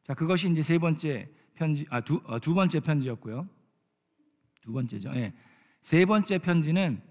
자, 0.04 0.14
그것이 0.14 0.50
이제 0.50 0.62
세 0.62 0.78
번째 0.78 1.30
편지, 1.56 1.86
아, 1.90 2.02
두, 2.02 2.22
어, 2.26 2.40
두 2.40 2.54
번째 2.54 2.80
편지였고요. 2.80 3.48
두 4.62 4.72
번째죠. 4.72 5.12
예. 5.16 5.34
세 5.82 6.06
번째 6.06 6.40
편지는 6.40 7.02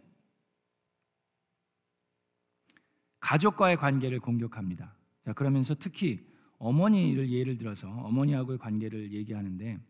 가족과의 3.20 3.76
관계를 3.76 4.20
공격합니다. 4.20 4.94
자, 5.25 5.32
그러면서 5.32 5.75
특히 5.75 6.26
어머니를 6.58 7.30
예를 7.30 7.56
들어서 7.56 7.88
어머니하고의 7.88 8.58
관계를 8.58 9.12
얘기하는데 9.12 9.80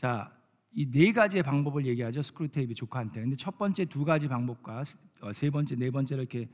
자, 0.00 0.32
이 0.72 0.90
네 0.90 1.12
가지의 1.12 1.42
방법을 1.42 1.84
얘기하죠. 1.84 2.22
스크루테이프 2.22 2.72
조카한테. 2.72 3.20
근데 3.20 3.36
첫 3.36 3.58
번째 3.58 3.84
두 3.84 4.06
가지 4.06 4.28
방법과 4.28 4.82
어, 5.20 5.32
세 5.34 5.50
번째, 5.50 5.76
네 5.76 5.90
번째를 5.90 6.22
이렇게 6.22 6.48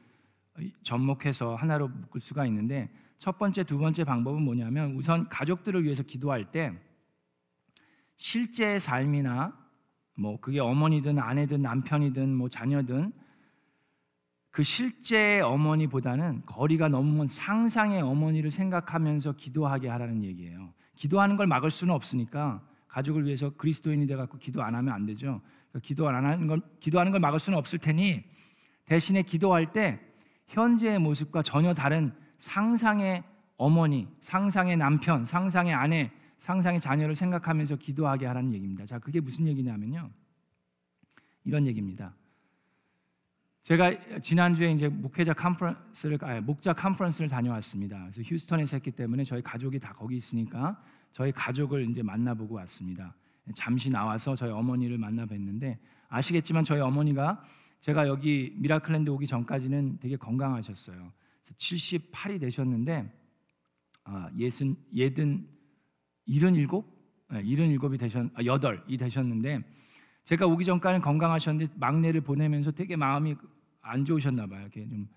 접목해서 0.82 1.54
하나로 1.54 1.86
묶을 1.86 2.20
수가 2.20 2.44
있는데 2.46 2.90
첫 3.18 3.38
번째, 3.38 3.62
두 3.62 3.78
번째 3.78 4.02
방법은 4.02 4.42
뭐냐면 4.42 4.96
우선 4.96 5.28
가족들을 5.28 5.84
위해서 5.84 6.02
기도할 6.02 6.50
때 6.50 6.72
실제 8.16 8.80
삶이나 8.80 9.56
뭐 10.16 10.40
그게 10.40 10.58
어머니든 10.58 11.20
아내든 11.20 11.62
남편이든 11.62 12.34
뭐 12.34 12.48
자녀든 12.48 13.12
그 14.50 14.64
실제 14.64 15.38
어머니보다는 15.40 16.46
거리가 16.46 16.88
너무 16.88 17.16
먼 17.16 17.28
상상의 17.28 18.02
어머니를 18.02 18.50
생각하면서 18.50 19.36
기도하게 19.36 19.88
하라는 19.88 20.24
얘기예요. 20.24 20.74
기도하는 20.96 21.36
걸 21.36 21.46
막을 21.46 21.70
수는 21.70 21.94
없으니까 21.94 22.66
가족을 22.96 23.26
위해서 23.26 23.50
그리스도인이 23.50 24.06
돼 24.06 24.16
갖고 24.16 24.38
기도 24.38 24.62
안 24.62 24.74
하면 24.74 24.94
안 24.94 25.04
되죠. 25.04 25.42
그러니까 25.68 25.86
기도 25.86 26.08
안 26.08 26.14
하는 26.14 26.46
걸 26.46 26.62
기도하는 26.80 27.12
걸 27.12 27.20
막을 27.20 27.38
수는 27.38 27.58
없을 27.58 27.78
테니 27.78 28.24
대신에 28.86 29.20
기도할 29.20 29.72
때 29.72 30.00
현재의 30.46 30.98
모습과 30.98 31.42
전혀 31.42 31.74
다른 31.74 32.14
상상의 32.38 33.22
어머니, 33.58 34.08
상상의 34.20 34.78
남편, 34.78 35.26
상상의 35.26 35.74
아내, 35.74 36.10
상상의 36.38 36.80
자녀를 36.80 37.14
생각하면서 37.16 37.76
기도하게 37.76 38.24
하라는 38.26 38.54
얘기입니다. 38.54 38.86
자, 38.86 38.98
그게 38.98 39.20
무슨 39.20 39.46
얘기냐면요. 39.46 40.10
이런 41.44 41.66
얘기입니다. 41.66 42.14
제가 43.62 44.20
지난주에 44.20 44.72
이제 44.72 44.88
목회자 44.88 45.34
컨퍼런스를 45.34 46.18
아니, 46.22 46.40
목자 46.40 46.72
컨퍼런스를 46.72 47.28
다녀왔습니다. 47.28 47.98
그래서 48.10 48.22
휴스턴에서 48.22 48.76
했기 48.76 48.90
때문에 48.90 49.24
저희 49.24 49.42
가족이 49.42 49.80
다 49.80 49.92
거기 49.92 50.16
있으니까 50.16 50.82
저희 51.16 51.32
가족을 51.32 51.88
이제 51.88 52.02
만나보고 52.02 52.56
왔습니다. 52.56 53.14
잠시 53.54 53.88
나와서 53.88 54.36
저희 54.36 54.50
어머니를 54.50 54.98
만나 54.98 55.24
뵀는데 55.24 55.78
아시겠지만 56.10 56.62
저희 56.62 56.80
어머니가 56.80 57.42
제가 57.80 58.06
여기 58.06 58.52
미라클랜드 58.58 59.08
오기 59.08 59.26
전까지는 59.26 59.98
되게 59.98 60.16
건강하셨어요. 60.16 61.10
78이 61.56 62.38
되셨는데 62.38 63.10
아, 64.04 64.28
예순 64.36 64.76
여든 64.94 65.48
77? 66.26 66.82
네, 67.30 67.42
77이 67.44 67.98
되셨 67.98 68.26
아, 68.34 68.42
8이 68.42 68.98
되셨는데 68.98 69.64
제가 70.24 70.44
오기 70.44 70.66
전까지는 70.66 71.00
건강하셨는데 71.00 71.72
막내를 71.78 72.20
보내면서 72.20 72.72
되게 72.72 72.94
마음이 72.94 73.36
안 73.80 74.04
좋으셨나 74.04 74.48
봐요. 74.48 74.60
이렇게 74.60 74.86
좀 74.86 75.08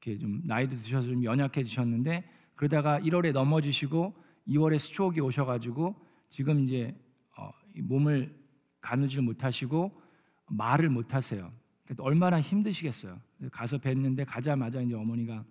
이렇게 0.00 0.18
좀 0.18 0.40
나이도 0.44 0.76
드셔서 0.76 1.06
좀 1.06 1.22
연약해지셨는데 1.22 2.24
그러다가 2.54 2.98
1월에 3.00 3.32
넘어지시고 3.32 4.24
2월에 4.48 4.78
스트로크가 4.78 5.24
오셔가지고 5.26 5.94
지금 6.28 6.64
이제 6.64 6.94
어, 7.36 7.50
몸을 7.76 8.34
가누질 8.80 9.22
못하시고 9.22 10.02
말을 10.48 10.90
못하세요. 10.90 11.52
얼마나 11.98 12.40
힘드시겠어요. 12.40 13.20
가서 13.52 13.78
뵀는데 13.78 14.24
가자마자 14.26 14.80
이제 14.80 14.94
어머니가 14.94 15.44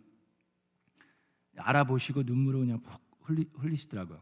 알아보시고 1.57 2.23
눈물을 2.23 2.61
그냥 2.61 2.81
푹 2.81 3.01
흘리, 3.21 3.45
흘리시더라고요. 3.53 4.19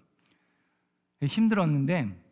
힘들었는데 1.23 2.23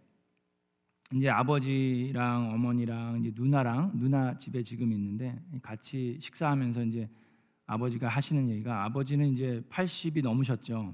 이제 1.13 1.29
아버지랑 1.29 2.53
어머니랑 2.53 3.19
이제 3.19 3.31
누나랑 3.35 3.99
누나 3.99 4.37
집에 4.37 4.63
지금 4.63 4.91
있는데 4.93 5.37
같이 5.61 6.17
식사하면서 6.21 6.83
이제 6.85 7.09
아버지가 7.65 8.07
하시는 8.07 8.49
얘기가 8.49 8.83
아버지는 8.85 9.27
이제 9.33 9.61
80이 9.69 10.21
넘으셨죠. 10.23 10.93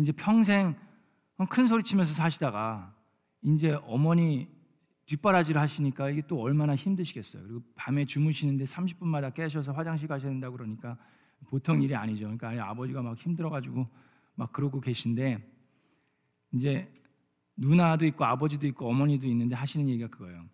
이제 0.00 0.12
평생 0.12 0.74
큰 1.48 1.66
소리 1.66 1.82
치면서 1.82 2.12
사시다가 2.14 2.94
이제 3.42 3.78
어머니 3.84 4.48
뒷바라지를 5.06 5.60
하시니까 5.60 6.10
이게 6.10 6.22
또 6.26 6.40
얼마나 6.40 6.74
힘드시겠어요. 6.74 7.42
그리고 7.44 7.62
밤에 7.76 8.04
주무시는데 8.04 8.64
30분마다 8.64 9.32
깨셔서 9.32 9.72
화장실 9.72 10.08
가셔야 10.08 10.30
된다 10.30 10.50
그러니까 10.50 10.96
보통 11.48 11.82
일이 11.82 11.94
아니죠. 11.94 12.24
그러니까 12.24 12.70
아버지가 12.70 13.02
막 13.02 13.16
힘들어가지고 13.16 13.86
막 14.34 14.52
그러고 14.52 14.80
계신데 14.80 15.38
이제 16.52 16.92
누나도 17.56 18.04
있고 18.06 18.24
아버지도 18.24 18.66
있고 18.66 18.88
어머니도 18.88 19.26
있는데 19.28 19.54
하시는 19.54 19.88
얘기가 19.88 20.08
그거예요. 20.08 20.44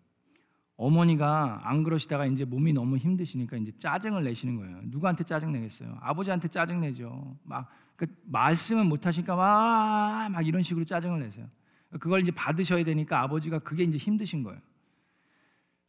어머니가 0.75 1.61
안 1.63 1.83
그러시다가 1.83 2.25
이제 2.25 2.45
몸이 2.45 2.73
너무 2.73 2.97
힘드시니까 2.97 3.57
이제 3.57 3.71
짜증을 3.77 4.23
내시는 4.23 4.57
거예요. 4.57 4.81
누구한테 4.83 5.23
짜증 5.23 5.51
내겠어요? 5.51 5.97
아버지한테 6.01 6.47
짜증 6.47 6.81
내죠. 6.81 7.37
막 7.43 7.69
그 7.95 8.05
말씀을 8.25 8.83
못 8.85 9.05
하시니까 9.05 9.35
막, 9.35 10.29
막 10.31 10.47
이런 10.47 10.63
식으로 10.63 10.85
짜증을 10.85 11.19
내세요. 11.19 11.47
그걸 11.99 12.21
이제 12.21 12.31
받으셔야 12.31 12.83
되니까 12.83 13.21
아버지가 13.21 13.59
그게 13.59 13.83
이제 13.83 13.97
힘드신 13.97 14.43
거예요. 14.43 14.59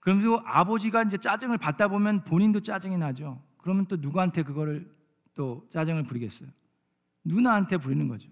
그러면서 0.01 0.43
아버지가 0.45 1.05
이제 1.05 1.17
짜증을 1.17 1.57
받다 1.57 1.88
보면 1.88 2.25
본인도 2.25 2.61
짜증이 2.61 2.99
나죠. 2.99 3.40
그러면 3.57 3.87
또 3.87 3.97
누구한테 3.97 4.43
그거를 4.43 4.93
또 5.35 5.67
짜증을 5.71 6.03
부리겠어요? 6.05 6.49
누나한테 7.25 7.79
부리는 7.79 8.07
거죠. 8.07 8.29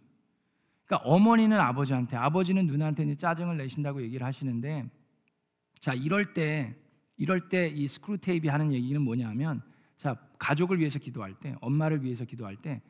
그러니까 0.84 1.08
어머니는 1.08 1.58
아버지한테, 1.58 2.16
아버지는 2.16 2.66
누나한테 2.66 3.04
이제 3.04 3.14
짜증을 3.14 3.56
내신다고 3.56 4.02
얘기를 4.02 4.26
하시는데, 4.26 4.90
자 5.80 5.94
이럴 5.94 6.34
때 6.34 6.76
이럴 7.16 7.48
때 7.48 7.72
이 7.74 7.88
스크루테이프 7.88 8.48
하는 8.48 8.72
얘기는 8.74 9.00
뭐냐면, 9.00 9.62
자 9.96 10.16
가족을 10.38 10.78
위해서 10.78 10.98
기도할 10.98 11.32
때, 11.34 11.56
엄마를 11.62 12.04
위해서 12.04 12.26
기도할 12.26 12.56
때 12.56 12.82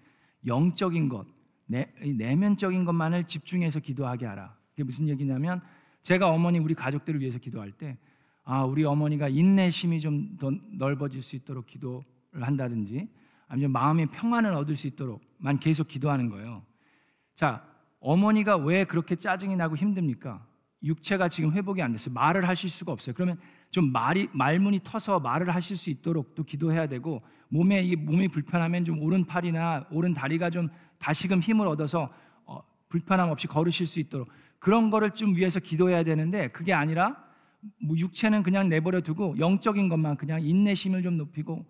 영적인 0.47 1.09
것, 1.09 1.27
내, 1.67 1.93
내면적인 2.01 2.85
것만을 2.85 3.25
집중해서 3.25 3.81
기도하게 3.81 4.27
하라. 4.27 4.57
그게 4.71 4.85
무슨 4.85 5.09
얘기냐면, 5.09 5.61
제가 6.03 6.29
어머니 6.29 6.59
우리 6.59 6.75
가족들을 6.75 7.21
위해서 7.21 7.39
기도할 7.39 7.73
때, 7.73 7.97
아 8.45 8.65
우리 8.65 8.85
어머니가 8.85 9.29
인내심이 9.29 10.01
좀 10.01 10.37
더 10.39 10.51
넓어질 10.73 11.23
수 11.23 11.37
있도록 11.37 11.67
기도를 11.67 12.03
한다든지, 12.41 13.09
아니면 13.47 13.71
마음의 13.73 14.07
평안을 14.07 14.53
얻을 14.55 14.77
수 14.77 14.87
있도록만 14.89 15.61
계속 15.61 15.87
기도하는 15.87 16.29
거예요. 16.31 16.63
자, 17.35 17.65
어머니가 18.01 18.57
왜 18.57 18.85
그렇게 18.85 19.15
짜증이 19.15 19.57
나고 19.57 19.77
힘듭니까? 19.77 20.45
육체가 20.85 21.29
지금 21.29 21.53
회복이 21.53 21.81
안 21.81 21.93
됐어요. 21.93 22.13
말을 22.15 22.49
하실 22.49 22.69
수가 22.69 22.93
없어요. 22.93 23.15
그러면 23.15 23.39
좀 23.71 23.93
말이 23.93 24.29
말문이 24.33 24.81
터서 24.83 25.21
말을 25.21 25.55
하실 25.55 25.77
수 25.77 25.91
있도록 25.91 26.35
또 26.35 26.45
기도해야 26.45 26.87
되고 26.87 27.23
몸에 27.49 27.83
이 27.83 27.97
몸이 27.97 28.29
불편하면 28.29 28.85
좀 28.85 29.01
오른팔이나 29.01 29.87
오른 29.91 30.15
다리가 30.15 30.51
좀 30.51 30.69
다시금 30.99 31.41
힘을 31.41 31.67
얻어서 31.67 32.13
어, 32.45 32.61
불편함 32.89 33.31
없이 33.31 33.47
걸으실 33.47 33.87
수 33.87 34.01
있도록 34.01 34.29
그런 34.59 34.91
거를 34.91 35.13
좀 35.13 35.37
위해서 35.37 35.61
기도해야 35.61 36.03
되는데 36.03 36.49
그게 36.49 36.73
아니라 36.73 37.17
뭐 37.81 37.97
육체는 37.97 38.43
그냥 38.43 38.69
내버려 38.69 39.01
두고 39.01 39.39
영적인 39.39 39.89
것만 39.89 40.17
그냥 40.17 40.43
인내심을 40.43 41.03
좀 41.03 41.17
높이고 41.17 41.65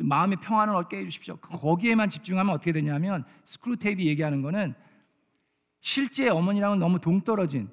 마음의 0.00 0.38
평안을 0.40 0.74
얻게 0.74 0.98
해 0.98 1.04
주십시오. 1.04 1.36
거기에만 1.36 2.08
집중하면 2.08 2.54
어떻게 2.54 2.72
되냐면 2.72 3.24
스크루테이프 3.44 4.02
얘기하는 4.02 4.42
거는 4.42 4.74
실제 5.80 6.28
어머니랑은 6.28 6.78
너무 6.78 7.00
동떨어진 7.00 7.68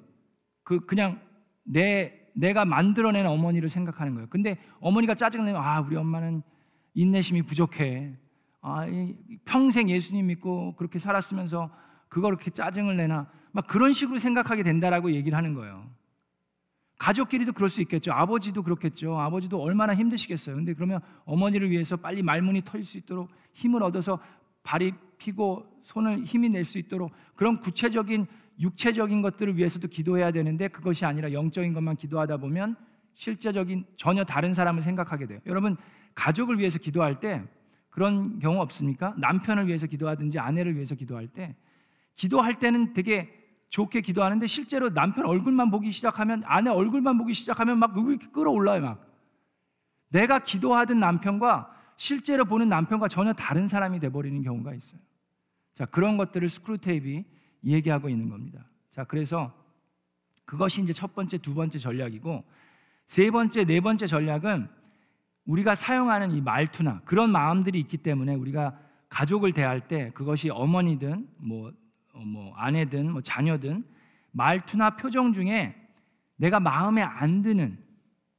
그 0.62 0.80
그냥 0.86 1.20
내 1.64 2.12
내가 2.34 2.64
만들어낸 2.64 3.26
어머니를 3.26 3.68
생각하는 3.68 4.14
거예요. 4.14 4.28
근데 4.30 4.58
어머니가 4.80 5.14
짜증내면 5.14 5.60
아 5.62 5.80
우리 5.80 5.96
엄마는 5.96 6.42
인내심이 6.94 7.42
부족해. 7.42 8.16
아 8.60 8.86
평생 9.44 9.90
예수님 9.90 10.26
믿고 10.26 10.76
그렇게 10.76 10.98
살았으면서 10.98 11.70
그걸 12.08 12.32
이렇게 12.32 12.50
짜증을 12.50 12.96
내나 12.96 13.30
막 13.52 13.66
그런 13.66 13.92
식으로 13.92 14.18
생각하게 14.18 14.62
된다라고 14.62 15.12
얘기를 15.12 15.36
하는 15.36 15.54
거예요. 15.54 15.90
가족끼리도 16.98 17.52
그럴 17.52 17.68
수 17.68 17.82
있겠죠. 17.82 18.12
아버지도 18.12 18.62
그렇겠죠. 18.62 19.18
아버지도 19.18 19.60
얼마나 19.60 19.94
힘드시겠어요. 19.94 20.54
근데 20.54 20.72
그러면 20.72 21.00
어머니를 21.24 21.70
위해서 21.70 21.96
빨리 21.96 22.22
말문이 22.22 22.62
터질 22.62 22.84
수 22.84 22.96
있도록 22.96 23.28
힘을 23.54 23.82
얻어서 23.82 24.20
발이 24.62 24.92
피고 25.18 25.66
손을 25.82 26.24
힘이 26.24 26.48
낼 26.48 26.64
수 26.64 26.78
있도록 26.78 27.10
그런 27.34 27.58
구체적인 27.60 28.26
육체적인 28.58 29.22
것들을 29.22 29.56
위해서도 29.56 29.88
기도해야 29.88 30.30
되는데 30.30 30.68
그것이 30.68 31.04
아니라 31.04 31.32
영적인 31.32 31.72
것만 31.72 31.96
기도하다 31.96 32.38
보면 32.38 32.76
실제적인 33.14 33.84
전혀 33.96 34.24
다른 34.24 34.54
사람을 34.54 34.82
생각하게 34.82 35.26
돼요. 35.26 35.40
여러분 35.46 35.76
가족을 36.14 36.58
위해서 36.58 36.78
기도할 36.78 37.20
때 37.20 37.42
그런 37.90 38.38
경우 38.38 38.60
없습니까? 38.60 39.14
남편을 39.18 39.66
위해서 39.66 39.86
기도하든지 39.86 40.38
아내를 40.38 40.74
위해서 40.74 40.94
기도할 40.94 41.28
때 41.28 41.54
기도할 42.16 42.58
때는 42.58 42.94
되게 42.94 43.30
좋게 43.70 44.02
기도하는데 44.02 44.46
실제로 44.46 44.92
남편 44.92 45.26
얼굴만 45.26 45.70
보기 45.70 45.90
시작하면 45.92 46.42
아내 46.44 46.70
얼굴만 46.70 47.16
보기 47.18 47.32
시작하면 47.32 47.78
막 47.78 47.94
이렇게 47.96 48.28
끌어올라요 48.28 48.82
막. 48.82 49.06
내가 50.08 50.40
기도하던 50.40 51.00
남편과 51.00 51.74
실제로 51.96 52.44
보는 52.44 52.68
남편과 52.68 53.08
전혀 53.08 53.32
다른 53.32 53.68
사람이 53.68 54.00
돼 54.00 54.10
버리는 54.10 54.42
경우가 54.42 54.74
있어요. 54.74 55.00
자, 55.74 55.86
그런 55.86 56.16
것들을 56.16 56.50
스크루테이프 56.50 57.22
얘기하고 57.64 58.08
있는 58.08 58.28
겁니다. 58.28 58.64
자, 58.90 59.04
그래서 59.04 59.52
그것이 60.44 60.82
이제 60.82 60.92
첫 60.92 61.14
번째, 61.14 61.38
두 61.38 61.54
번째 61.54 61.78
전략이고 61.78 62.44
세 63.06 63.30
번째, 63.30 63.64
네 63.64 63.80
번째 63.80 64.06
전략은 64.06 64.68
우리가 65.44 65.74
사용하는 65.74 66.32
이 66.32 66.40
말투나 66.40 67.00
그런 67.04 67.32
마음들이 67.32 67.78
있기 67.80 67.98
때문에 67.98 68.34
우리가 68.34 68.78
가족을 69.08 69.52
대할 69.52 69.88
때 69.88 70.10
그것이 70.14 70.50
어머니든 70.50 71.28
뭐, 71.36 71.72
어, 72.14 72.20
뭐 72.20 72.54
아내든 72.56 73.10
뭐 73.10 73.20
자녀든 73.20 73.84
말투나 74.30 74.96
표정 74.96 75.32
중에 75.32 75.76
내가 76.36 76.60
마음에 76.60 77.02
안 77.02 77.42
드는 77.42 77.78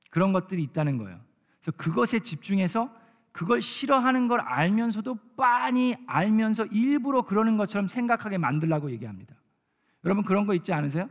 그런 0.10 0.34
것들이 0.34 0.64
있다는 0.64 0.98
거예요. 0.98 1.20
그래서 1.62 1.78
그것에 1.78 2.20
집중해서 2.20 2.90
그걸 3.34 3.62
싫어하는 3.62 4.28
걸 4.28 4.40
알면서도 4.40 5.16
빤히 5.36 5.98
알면서 6.06 6.66
일부러 6.68 7.24
그러는 7.24 7.58
것처럼 7.58 7.88
생각하게 7.88 8.38
만들라고 8.38 8.92
얘기합니다. 8.92 9.36
여러분 10.06 10.24
그런 10.24 10.46
거 10.46 10.54
있지 10.54 10.72
않으세요? 10.72 11.10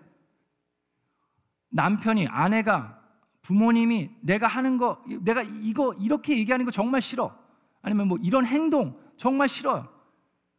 남편이 1.71 2.29
아내가 2.29 3.01
부모님이 3.43 4.11
내가 4.21 4.47
하는 4.47 4.79
거 4.79 5.03
내가 5.21 5.43
이거 5.43 5.93
이렇게 5.95 6.39
얘기하는 6.39 6.65
거 6.65 6.71
정말 6.71 7.03
싫어. 7.03 7.37
아니면 7.83 8.07
뭐 8.07 8.19
이런 8.23 8.47
행동 8.47 8.97
정말 9.17 9.49
싫어요. 9.49 9.89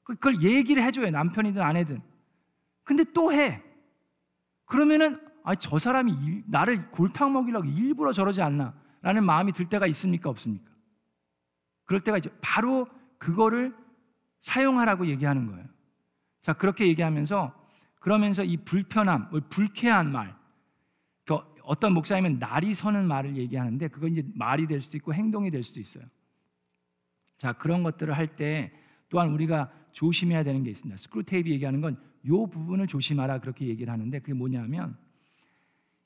그, 0.04 0.16
그걸 0.16 0.44
얘기를 0.44 0.84
해줘요 0.84 1.10
남편이든 1.12 1.62
아내든. 1.62 2.02
근데 2.84 3.06
또 3.14 3.32
해. 3.32 3.64
그러면은 4.66 5.18
아 5.46 5.56
저 5.56 5.80
사람이 5.80 6.12
일, 6.12 6.44
나를 6.48 6.92
골탕 6.92 7.32
먹이려고 7.32 7.66
일부러 7.66 8.12
저러지 8.12 8.42
않나라는 8.42 9.24
마음이 9.24 9.54
들 9.54 9.70
때가 9.70 9.88
있습니까 9.88 10.30
없습니까? 10.30 10.73
그럴 11.86 12.02
때가 12.02 12.18
이제 12.18 12.30
바로 12.42 12.88
그거를 13.18 13.76
사용하라고 14.42 15.08
얘기하는 15.08 15.48
거예요. 15.48 15.66
자 16.42 16.54
그렇게 16.54 16.88
얘기하면서 16.88 17.54
그러면서 18.00 18.44
이 18.44 18.58
불편함, 18.58 19.30
불쾌한 19.50 20.12
말, 20.12 20.36
그 21.26 21.38
어떤 21.64 21.94
목사님은 21.94 22.40
날이 22.40 22.74
서는 22.74 23.08
말을 23.08 23.38
얘기하는데 23.38 23.88
그건 23.88 24.12
이제 24.12 24.26
말이 24.36 24.68
될 24.68 24.82
수도 24.82 24.98
있고 24.98 25.14
행동이 25.14 25.52
될 25.52 25.64
수도 25.64 25.80
있어요. 25.80 26.04
자 27.38 27.54
그런 27.54 27.84
것들을 27.84 28.16
할 28.16 28.36
때 28.36 28.72
또한 29.10 29.30
우리가 29.30 29.72
조심해야 29.92 30.44
되는 30.44 30.64
게 30.64 30.72
있습니다. 30.72 30.98
스크루테이프 30.98 31.50
얘기하는 31.50 31.82
건 31.82 31.93
이 31.93 31.96
부분을 32.24 32.88
조심하라 32.88 33.40
그렇게 33.40 33.68
얘기를 33.68 33.94
하는데 33.94 34.20
그게 34.20 34.34
뭐냐면 34.34 34.98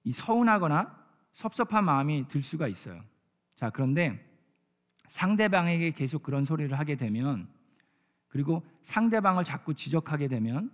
이 0.03 0.11
서운하거나 0.11 0.95
섭섭한 1.33 1.85
마음이 1.85 2.27
들 2.27 2.43
수가 2.43 2.67
있어요. 2.67 3.01
자 3.55 3.69
그런데 3.69 4.26
상대방에게 5.07 5.91
계속 5.91 6.23
그런 6.23 6.45
소리를 6.45 6.77
하게 6.77 6.95
되면 6.95 7.47
그리고 8.27 8.63
상대방을 8.81 9.43
자꾸 9.43 9.73
지적하게 9.73 10.27
되면 10.27 10.71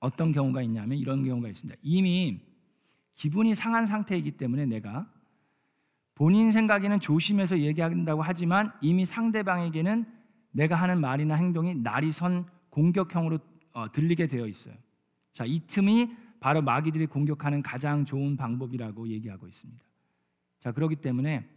어떤 0.00 0.32
경우가 0.32 0.62
있냐면 0.62 0.98
이런 0.98 1.24
경우가 1.24 1.48
있습니다. 1.48 1.78
이미 1.82 2.40
기분이 3.14 3.54
상한 3.54 3.86
상태이기 3.86 4.32
때문에 4.32 4.66
내가 4.66 5.10
본인 6.14 6.52
생각에는 6.52 7.00
조심해서 7.00 7.58
얘기한다고 7.58 8.22
하지만 8.22 8.72
이미 8.80 9.04
상대방에게는 9.04 10.06
내가 10.52 10.76
하는 10.76 11.00
말이나 11.00 11.34
행동이 11.34 11.74
날이 11.74 12.12
선 12.12 12.46
공격형으로 12.70 13.38
어, 13.72 13.90
들리게 13.90 14.28
되어 14.28 14.46
있어요. 14.46 14.74
자, 15.32 15.44
이 15.44 15.60
틈이 15.66 16.14
바로 16.38 16.62
마귀들이 16.62 17.06
공격하는 17.06 17.62
가장 17.62 18.04
좋은 18.04 18.36
방법이라고 18.36 19.08
얘기하고 19.08 19.48
있습니다. 19.48 19.84
자, 20.60 20.72
그렇기 20.72 20.96
때문에 20.96 21.48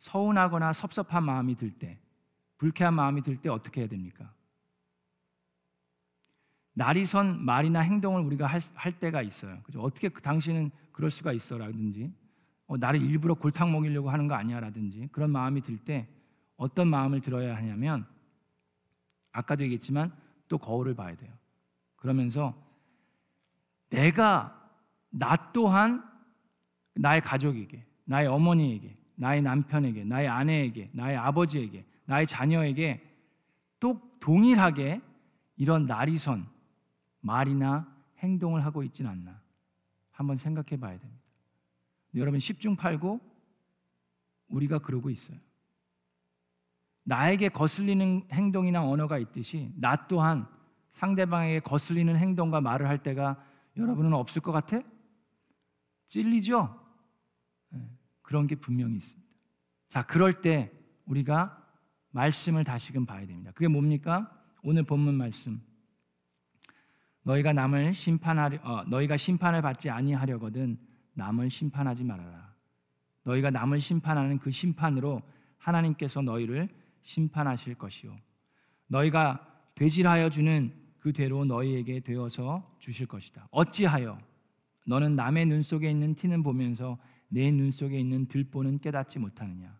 서운하거나 0.00 0.72
섭섭한 0.72 1.24
마음이 1.24 1.56
들 1.56 1.70
때, 1.70 1.98
불쾌한 2.58 2.94
마음이 2.94 3.22
들 3.22 3.36
때 3.40 3.48
어떻게 3.48 3.80
해야 3.82 3.88
됩니까? 3.88 4.32
날이 6.72 7.04
선 7.06 7.44
말이나 7.44 7.80
행동을 7.80 8.22
우리가 8.22 8.46
할, 8.46 8.60
할 8.74 8.98
때가 8.98 9.22
있어요. 9.22 9.60
그죠? 9.62 9.80
어떻게 9.82 10.08
그 10.08 10.22
당신은 10.22 10.70
그럴 10.92 11.10
수가 11.10 11.32
있어라든지 11.32 12.12
어, 12.66 12.76
나를 12.76 13.02
일부러 13.02 13.34
골탕 13.34 13.72
먹이려고 13.72 14.10
하는 14.10 14.28
거 14.28 14.34
아니야라든지 14.34 15.08
그런 15.12 15.30
마음이 15.30 15.62
들 15.62 15.78
때 15.78 16.06
어떤 16.56 16.88
마음을 16.88 17.20
들어야 17.20 17.56
하냐면 17.56 18.06
아까도 19.32 19.64
얘기했지만 19.64 20.12
또 20.48 20.58
거울을 20.58 20.94
봐야 20.94 21.16
돼요. 21.16 21.32
그러면서 21.96 22.54
내가 23.88 24.56
나 25.10 25.52
또한 25.52 26.04
나의 26.94 27.20
가족에게, 27.22 27.84
나의 28.04 28.26
어머니에게, 28.28 28.96
나의 29.20 29.42
남편에게, 29.42 30.04
나의 30.04 30.28
아내에게, 30.28 30.88
나의 30.92 31.14
아버지에게, 31.18 31.84
나의 32.06 32.26
자녀에게 32.26 33.06
또 33.78 34.00
동일하게 34.18 35.02
이런 35.58 35.84
날이선 35.84 36.46
말이나 37.20 37.86
행동을 38.20 38.64
하고 38.64 38.82
있진 38.82 39.06
않나 39.06 39.38
한번 40.10 40.38
생각해 40.38 40.80
봐야 40.80 40.98
됩니다. 40.98 41.22
여러분 42.14 42.40
10중 42.40 42.78
8구 42.78 43.20
우리가 44.48 44.78
그러고 44.78 45.10
있어요. 45.10 45.36
나에게 47.04 47.50
거슬리는 47.50 48.26
행동이나 48.32 48.82
언어가 48.82 49.18
있듯이 49.18 49.70
나 49.76 50.08
또한 50.08 50.46
상대방에게 50.92 51.60
거슬리는 51.60 52.16
행동과 52.16 52.62
말을 52.62 52.88
할 52.88 53.02
때가 53.02 53.36
여러분은 53.76 54.14
없을 54.14 54.40
것 54.40 54.50
같아? 54.52 54.80
찔리죠? 56.08 56.79
네, 58.30 58.32
그런 58.32 58.46
게 58.46 58.54
분명히 58.54 58.98
있습니다. 58.98 59.28
자, 59.88 60.06
그럴 60.06 60.40
때 60.40 60.70
우리가 61.06 61.66
말씀을 62.12 62.62
다시금 62.62 63.04
봐야 63.04 63.26
됩니다. 63.26 63.50
그게 63.56 63.66
뭡니까? 63.66 64.30
오늘 64.62 64.84
본문 64.84 65.14
말씀. 65.14 65.60
너희가 67.24 67.52
남을 67.52 67.92
심판하려 67.92 68.60
어, 68.62 68.84
너희가 68.84 69.16
심판을 69.16 69.62
받지 69.62 69.90
아니하려거든 69.90 70.78
남을 71.14 71.50
심판하지 71.50 72.04
말아라. 72.04 72.54
너희가 73.24 73.50
남을 73.50 73.80
심판하는 73.80 74.38
그 74.38 74.52
심판으로 74.52 75.22
하나님께서 75.58 76.22
너희를 76.22 76.68
심판하실 77.02 77.74
것이요. 77.74 78.16
너희가 78.86 79.44
되질하여 79.74 80.30
주는 80.30 80.72
그 81.00 81.12
대로 81.12 81.44
너희에게 81.44 81.98
되어서 81.98 82.76
주실 82.78 83.08
것이다. 83.08 83.48
어찌하여 83.50 84.20
너는 84.86 85.16
남의 85.16 85.46
눈 85.46 85.64
속에 85.64 85.90
있는 85.90 86.14
티는 86.14 86.44
보면서 86.44 86.96
내 87.32 87.50
눈 87.52 87.70
속에 87.72 87.98
있는 87.98 88.26
들보는 88.26 88.80
깨닫지 88.80 89.18
못하느냐? 89.18 89.78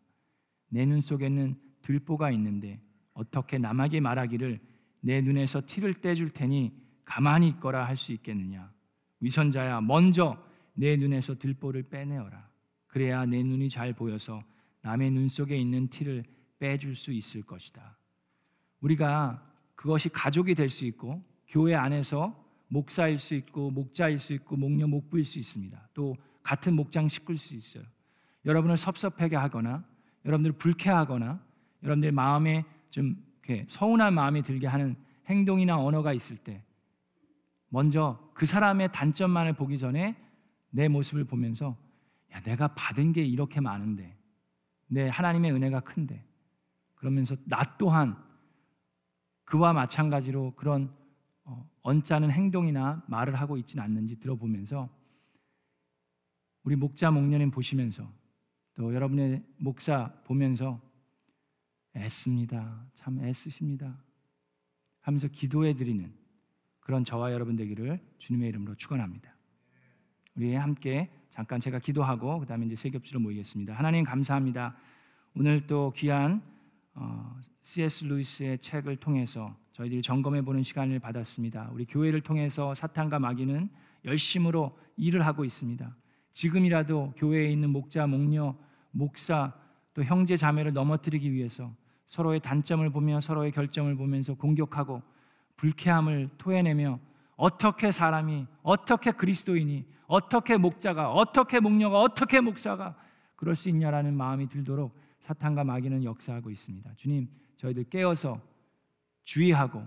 내 0.69 0.87
눈 0.87 1.01
속에는 1.01 1.57
들보가 1.83 2.31
있는데 2.33 2.81
어떻게 3.13 3.59
남에게 3.59 4.01
말하기를 4.01 4.61
내 5.01 5.21
눈에서 5.21 5.63
티를 5.67 5.95
떼줄 5.95 6.31
테니 6.31 6.73
가만히 7.05 7.49
있거라 7.49 7.87
할 7.87 7.97
수 7.97 8.13
있겠느냐? 8.13 8.73
위선자야 9.21 9.81
먼저 9.81 10.43
내 10.75 10.97
눈에서 10.97 11.37
들보를 11.39 11.85
빼내어라. 11.85 12.49
그래야 12.87 13.27
내 13.27 13.43
눈이 13.43 13.69
잘 13.69 13.93
보여서 13.93 14.43
남의 14.83 15.11
눈 15.11 15.29
속에 15.29 15.57
있는 15.57 15.89
티를 15.89 16.25
빼줄 16.59 16.97
수 16.97 17.13
있을 17.13 17.43
것이다. 17.43 17.97
우리가 18.81 19.43
그것이 19.75 20.09
가족이 20.09 20.55
될 20.55 20.71
수 20.71 20.85
있고 20.87 21.23
교회 21.49 21.75
안에서 21.75 22.35
목사일 22.69 23.19
수 23.19 23.35
있고 23.35 23.71
목자일 23.71 24.19
수 24.19 24.33
있고 24.35 24.57
목녀 24.57 24.87
목부일 24.87 25.25
수 25.25 25.39
있습니다. 25.39 25.89
또 25.95 26.17
같은 26.43 26.75
목장 26.75 27.09
식구일 27.09 27.39
수 27.39 27.55
있어요. 27.55 27.85
여러분을 28.45 28.79
섭섭하게 28.79 29.37
하거나 29.37 29.85
여러분들 30.25 30.53
불쾌하거나 30.53 31.41
여러분들 31.83 32.13
마음에 32.13 32.65
좀 32.91 33.17
서운한 33.69 34.15
마음이 34.15 34.43
들게 34.43 34.67
하는 34.67 34.97
행동이나 35.27 35.79
언어가 35.79 36.13
있을 36.13 36.37
때 36.37 36.63
먼저 37.69 38.31
그 38.35 38.47
사람의 38.47 38.93
단점만을 38.93 39.55
보기 39.55 39.79
전에 39.79 40.17
내 40.71 40.89
모습을 40.89 41.25
보면서 41.25 41.77
야 42.33 42.41
내가 42.41 42.69
받은 42.69 43.13
게 43.13 43.25
이렇게 43.25 43.61
많은데 43.61 44.17
내 44.87 45.09
하나님의 45.09 45.53
은혜가 45.53 45.81
큰데 45.81 46.25
그러면서 46.95 47.37
나 47.45 47.77
또한 47.77 48.17
그와 49.45 49.73
마찬가지로 49.73 50.55
그런 50.55 50.95
어, 51.45 51.69
언짢은 51.83 52.31
행동이나 52.31 53.03
말을 53.09 53.35
하고 53.35 53.57
있지는 53.57 53.83
않는지 53.83 54.21
들어보면서 54.21 54.89
우리 56.63 56.77
목자 56.77 57.11
목련님 57.11 57.51
보시면서 57.51 58.11
또 58.75 58.95
여러분의 58.95 59.43
목사 59.59 60.13
보면서 60.25 60.81
애씁니다. 61.97 62.87
참 62.95 63.23
애쓰십니다. 63.25 63.97
하면서 65.01 65.29
기도해 65.29 65.75
드리는 65.75 66.13
그런 66.81 67.05
저와 67.05 67.33
여러분 67.33 67.57
되기를 67.57 68.01
주님의 68.19 68.49
이름으로 68.51 68.75
축원합니다. 68.75 69.35
우리 70.37 70.55
함께 70.55 71.11
잠깐 71.31 71.61
제가 71.61 71.79
기도하고 71.79 72.41
그다음에 72.41 72.67
이제 72.67 72.77
세 72.77 72.91
겹치로 72.91 73.21
모이겠습니다. 73.21 73.75
하나님 73.75 74.05
감사합니다. 74.05 74.77
오늘 75.35 75.67
또 75.67 75.93
귀한 75.97 76.43
어, 76.95 77.37
C.S. 77.63 78.05
루이스의 78.05 78.59
책을 78.59 78.97
통해서 78.97 79.57
저희들이 79.73 80.03
점검해 80.03 80.43
보는 80.43 80.63
시간을 80.63 80.99
받았습니다. 80.99 81.71
우리 81.73 81.85
교회를 81.85 82.21
통해서 82.21 82.75
사탄과 82.75 83.19
마귀는 83.19 83.71
열심으로 84.05 84.77
일을 84.97 85.25
하고 85.25 85.45
있습니다. 85.45 85.97
지금이라도 86.33 87.15
교회에 87.17 87.51
있는 87.51 87.71
목자, 87.71 88.07
목녀, 88.07 88.55
목사 88.91 89.53
또 89.95 90.05
형제 90.05 90.37
자매를 90.37 90.73
넘어뜨리기 90.73 91.33
위해서 91.33 91.73
서로의 92.07 92.41
단점을 92.41 92.89
보며 92.91 93.21
서로의 93.21 93.53
결점을 93.53 93.95
보면서 93.97 94.35
공격하고 94.35 95.03
불쾌함을 95.57 96.31
토해내며 96.39 96.99
어떻게 97.37 97.93
사람이 97.93 98.47
어떻게 98.63 99.13
그리스도인이 99.13 99.87
어떻게 100.07 100.57
목자가 100.57 101.13
어떻게 101.13 101.61
목녀가 101.61 102.01
어떻게 102.01 102.41
목사가 102.41 102.97
그럴 103.37 103.57
수 103.57 103.69
있냐라는 103.69 104.17
마음이 104.17 104.49
들도록 104.49 104.99
사탄과 105.21 105.65
마귀는 105.65 106.05
역사하고 106.05 106.51
있습니다. 106.51 106.91
주님, 106.97 107.29
저희들 107.57 107.85
깨어서 107.85 108.41
주의하고 109.25 109.83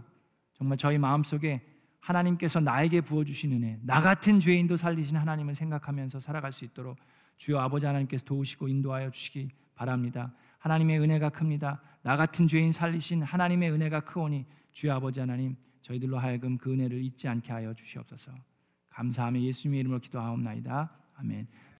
정말 0.53 0.77
저희 0.77 0.97
마음속에 0.97 1.61
하나님께서 2.03 2.59
나에게 2.59 3.01
부어 3.01 3.23
주신 3.23 3.53
은혜, 3.53 3.79
나 3.81 4.01
같은 4.01 4.39
죄인도 4.41 4.75
살리신 4.75 5.15
하나님을 5.15 5.55
생각하면서 5.55 6.19
살아갈 6.19 6.51
수 6.51 6.65
있도록 6.65 6.97
주여 7.37 7.59
아버지 7.59 7.85
하나님께서 7.85 8.25
도우시고 8.25 8.67
인도하여 8.67 9.09
주시기 9.09 9.49
바랍니다. 9.75 10.33
하나님의 10.59 10.99
은혜가 10.99 11.29
큽니다. 11.29 11.81
나 12.01 12.17
같은 12.17 12.47
죄인 12.47 12.73
살리신 12.73 13.23
하나님의 13.23 13.71
은혜가 13.71 14.01
크오니 14.01 14.45
주여 14.73 14.95
아버지 14.95 15.21
하나님 15.21 15.55
저희들로 15.81 16.17
하여금 16.17 16.57
그 16.57 16.73
은혜를 16.73 17.01
잊지 17.01 17.27
않게 17.29 17.53
하여 17.53 17.73
주시옵소서. 17.73 18.31
감사하며 18.89 19.39
예수님의 19.39 19.79
이름으로 19.79 19.99
기도하옵나이다. 20.01 20.91
아멘. 21.15 21.47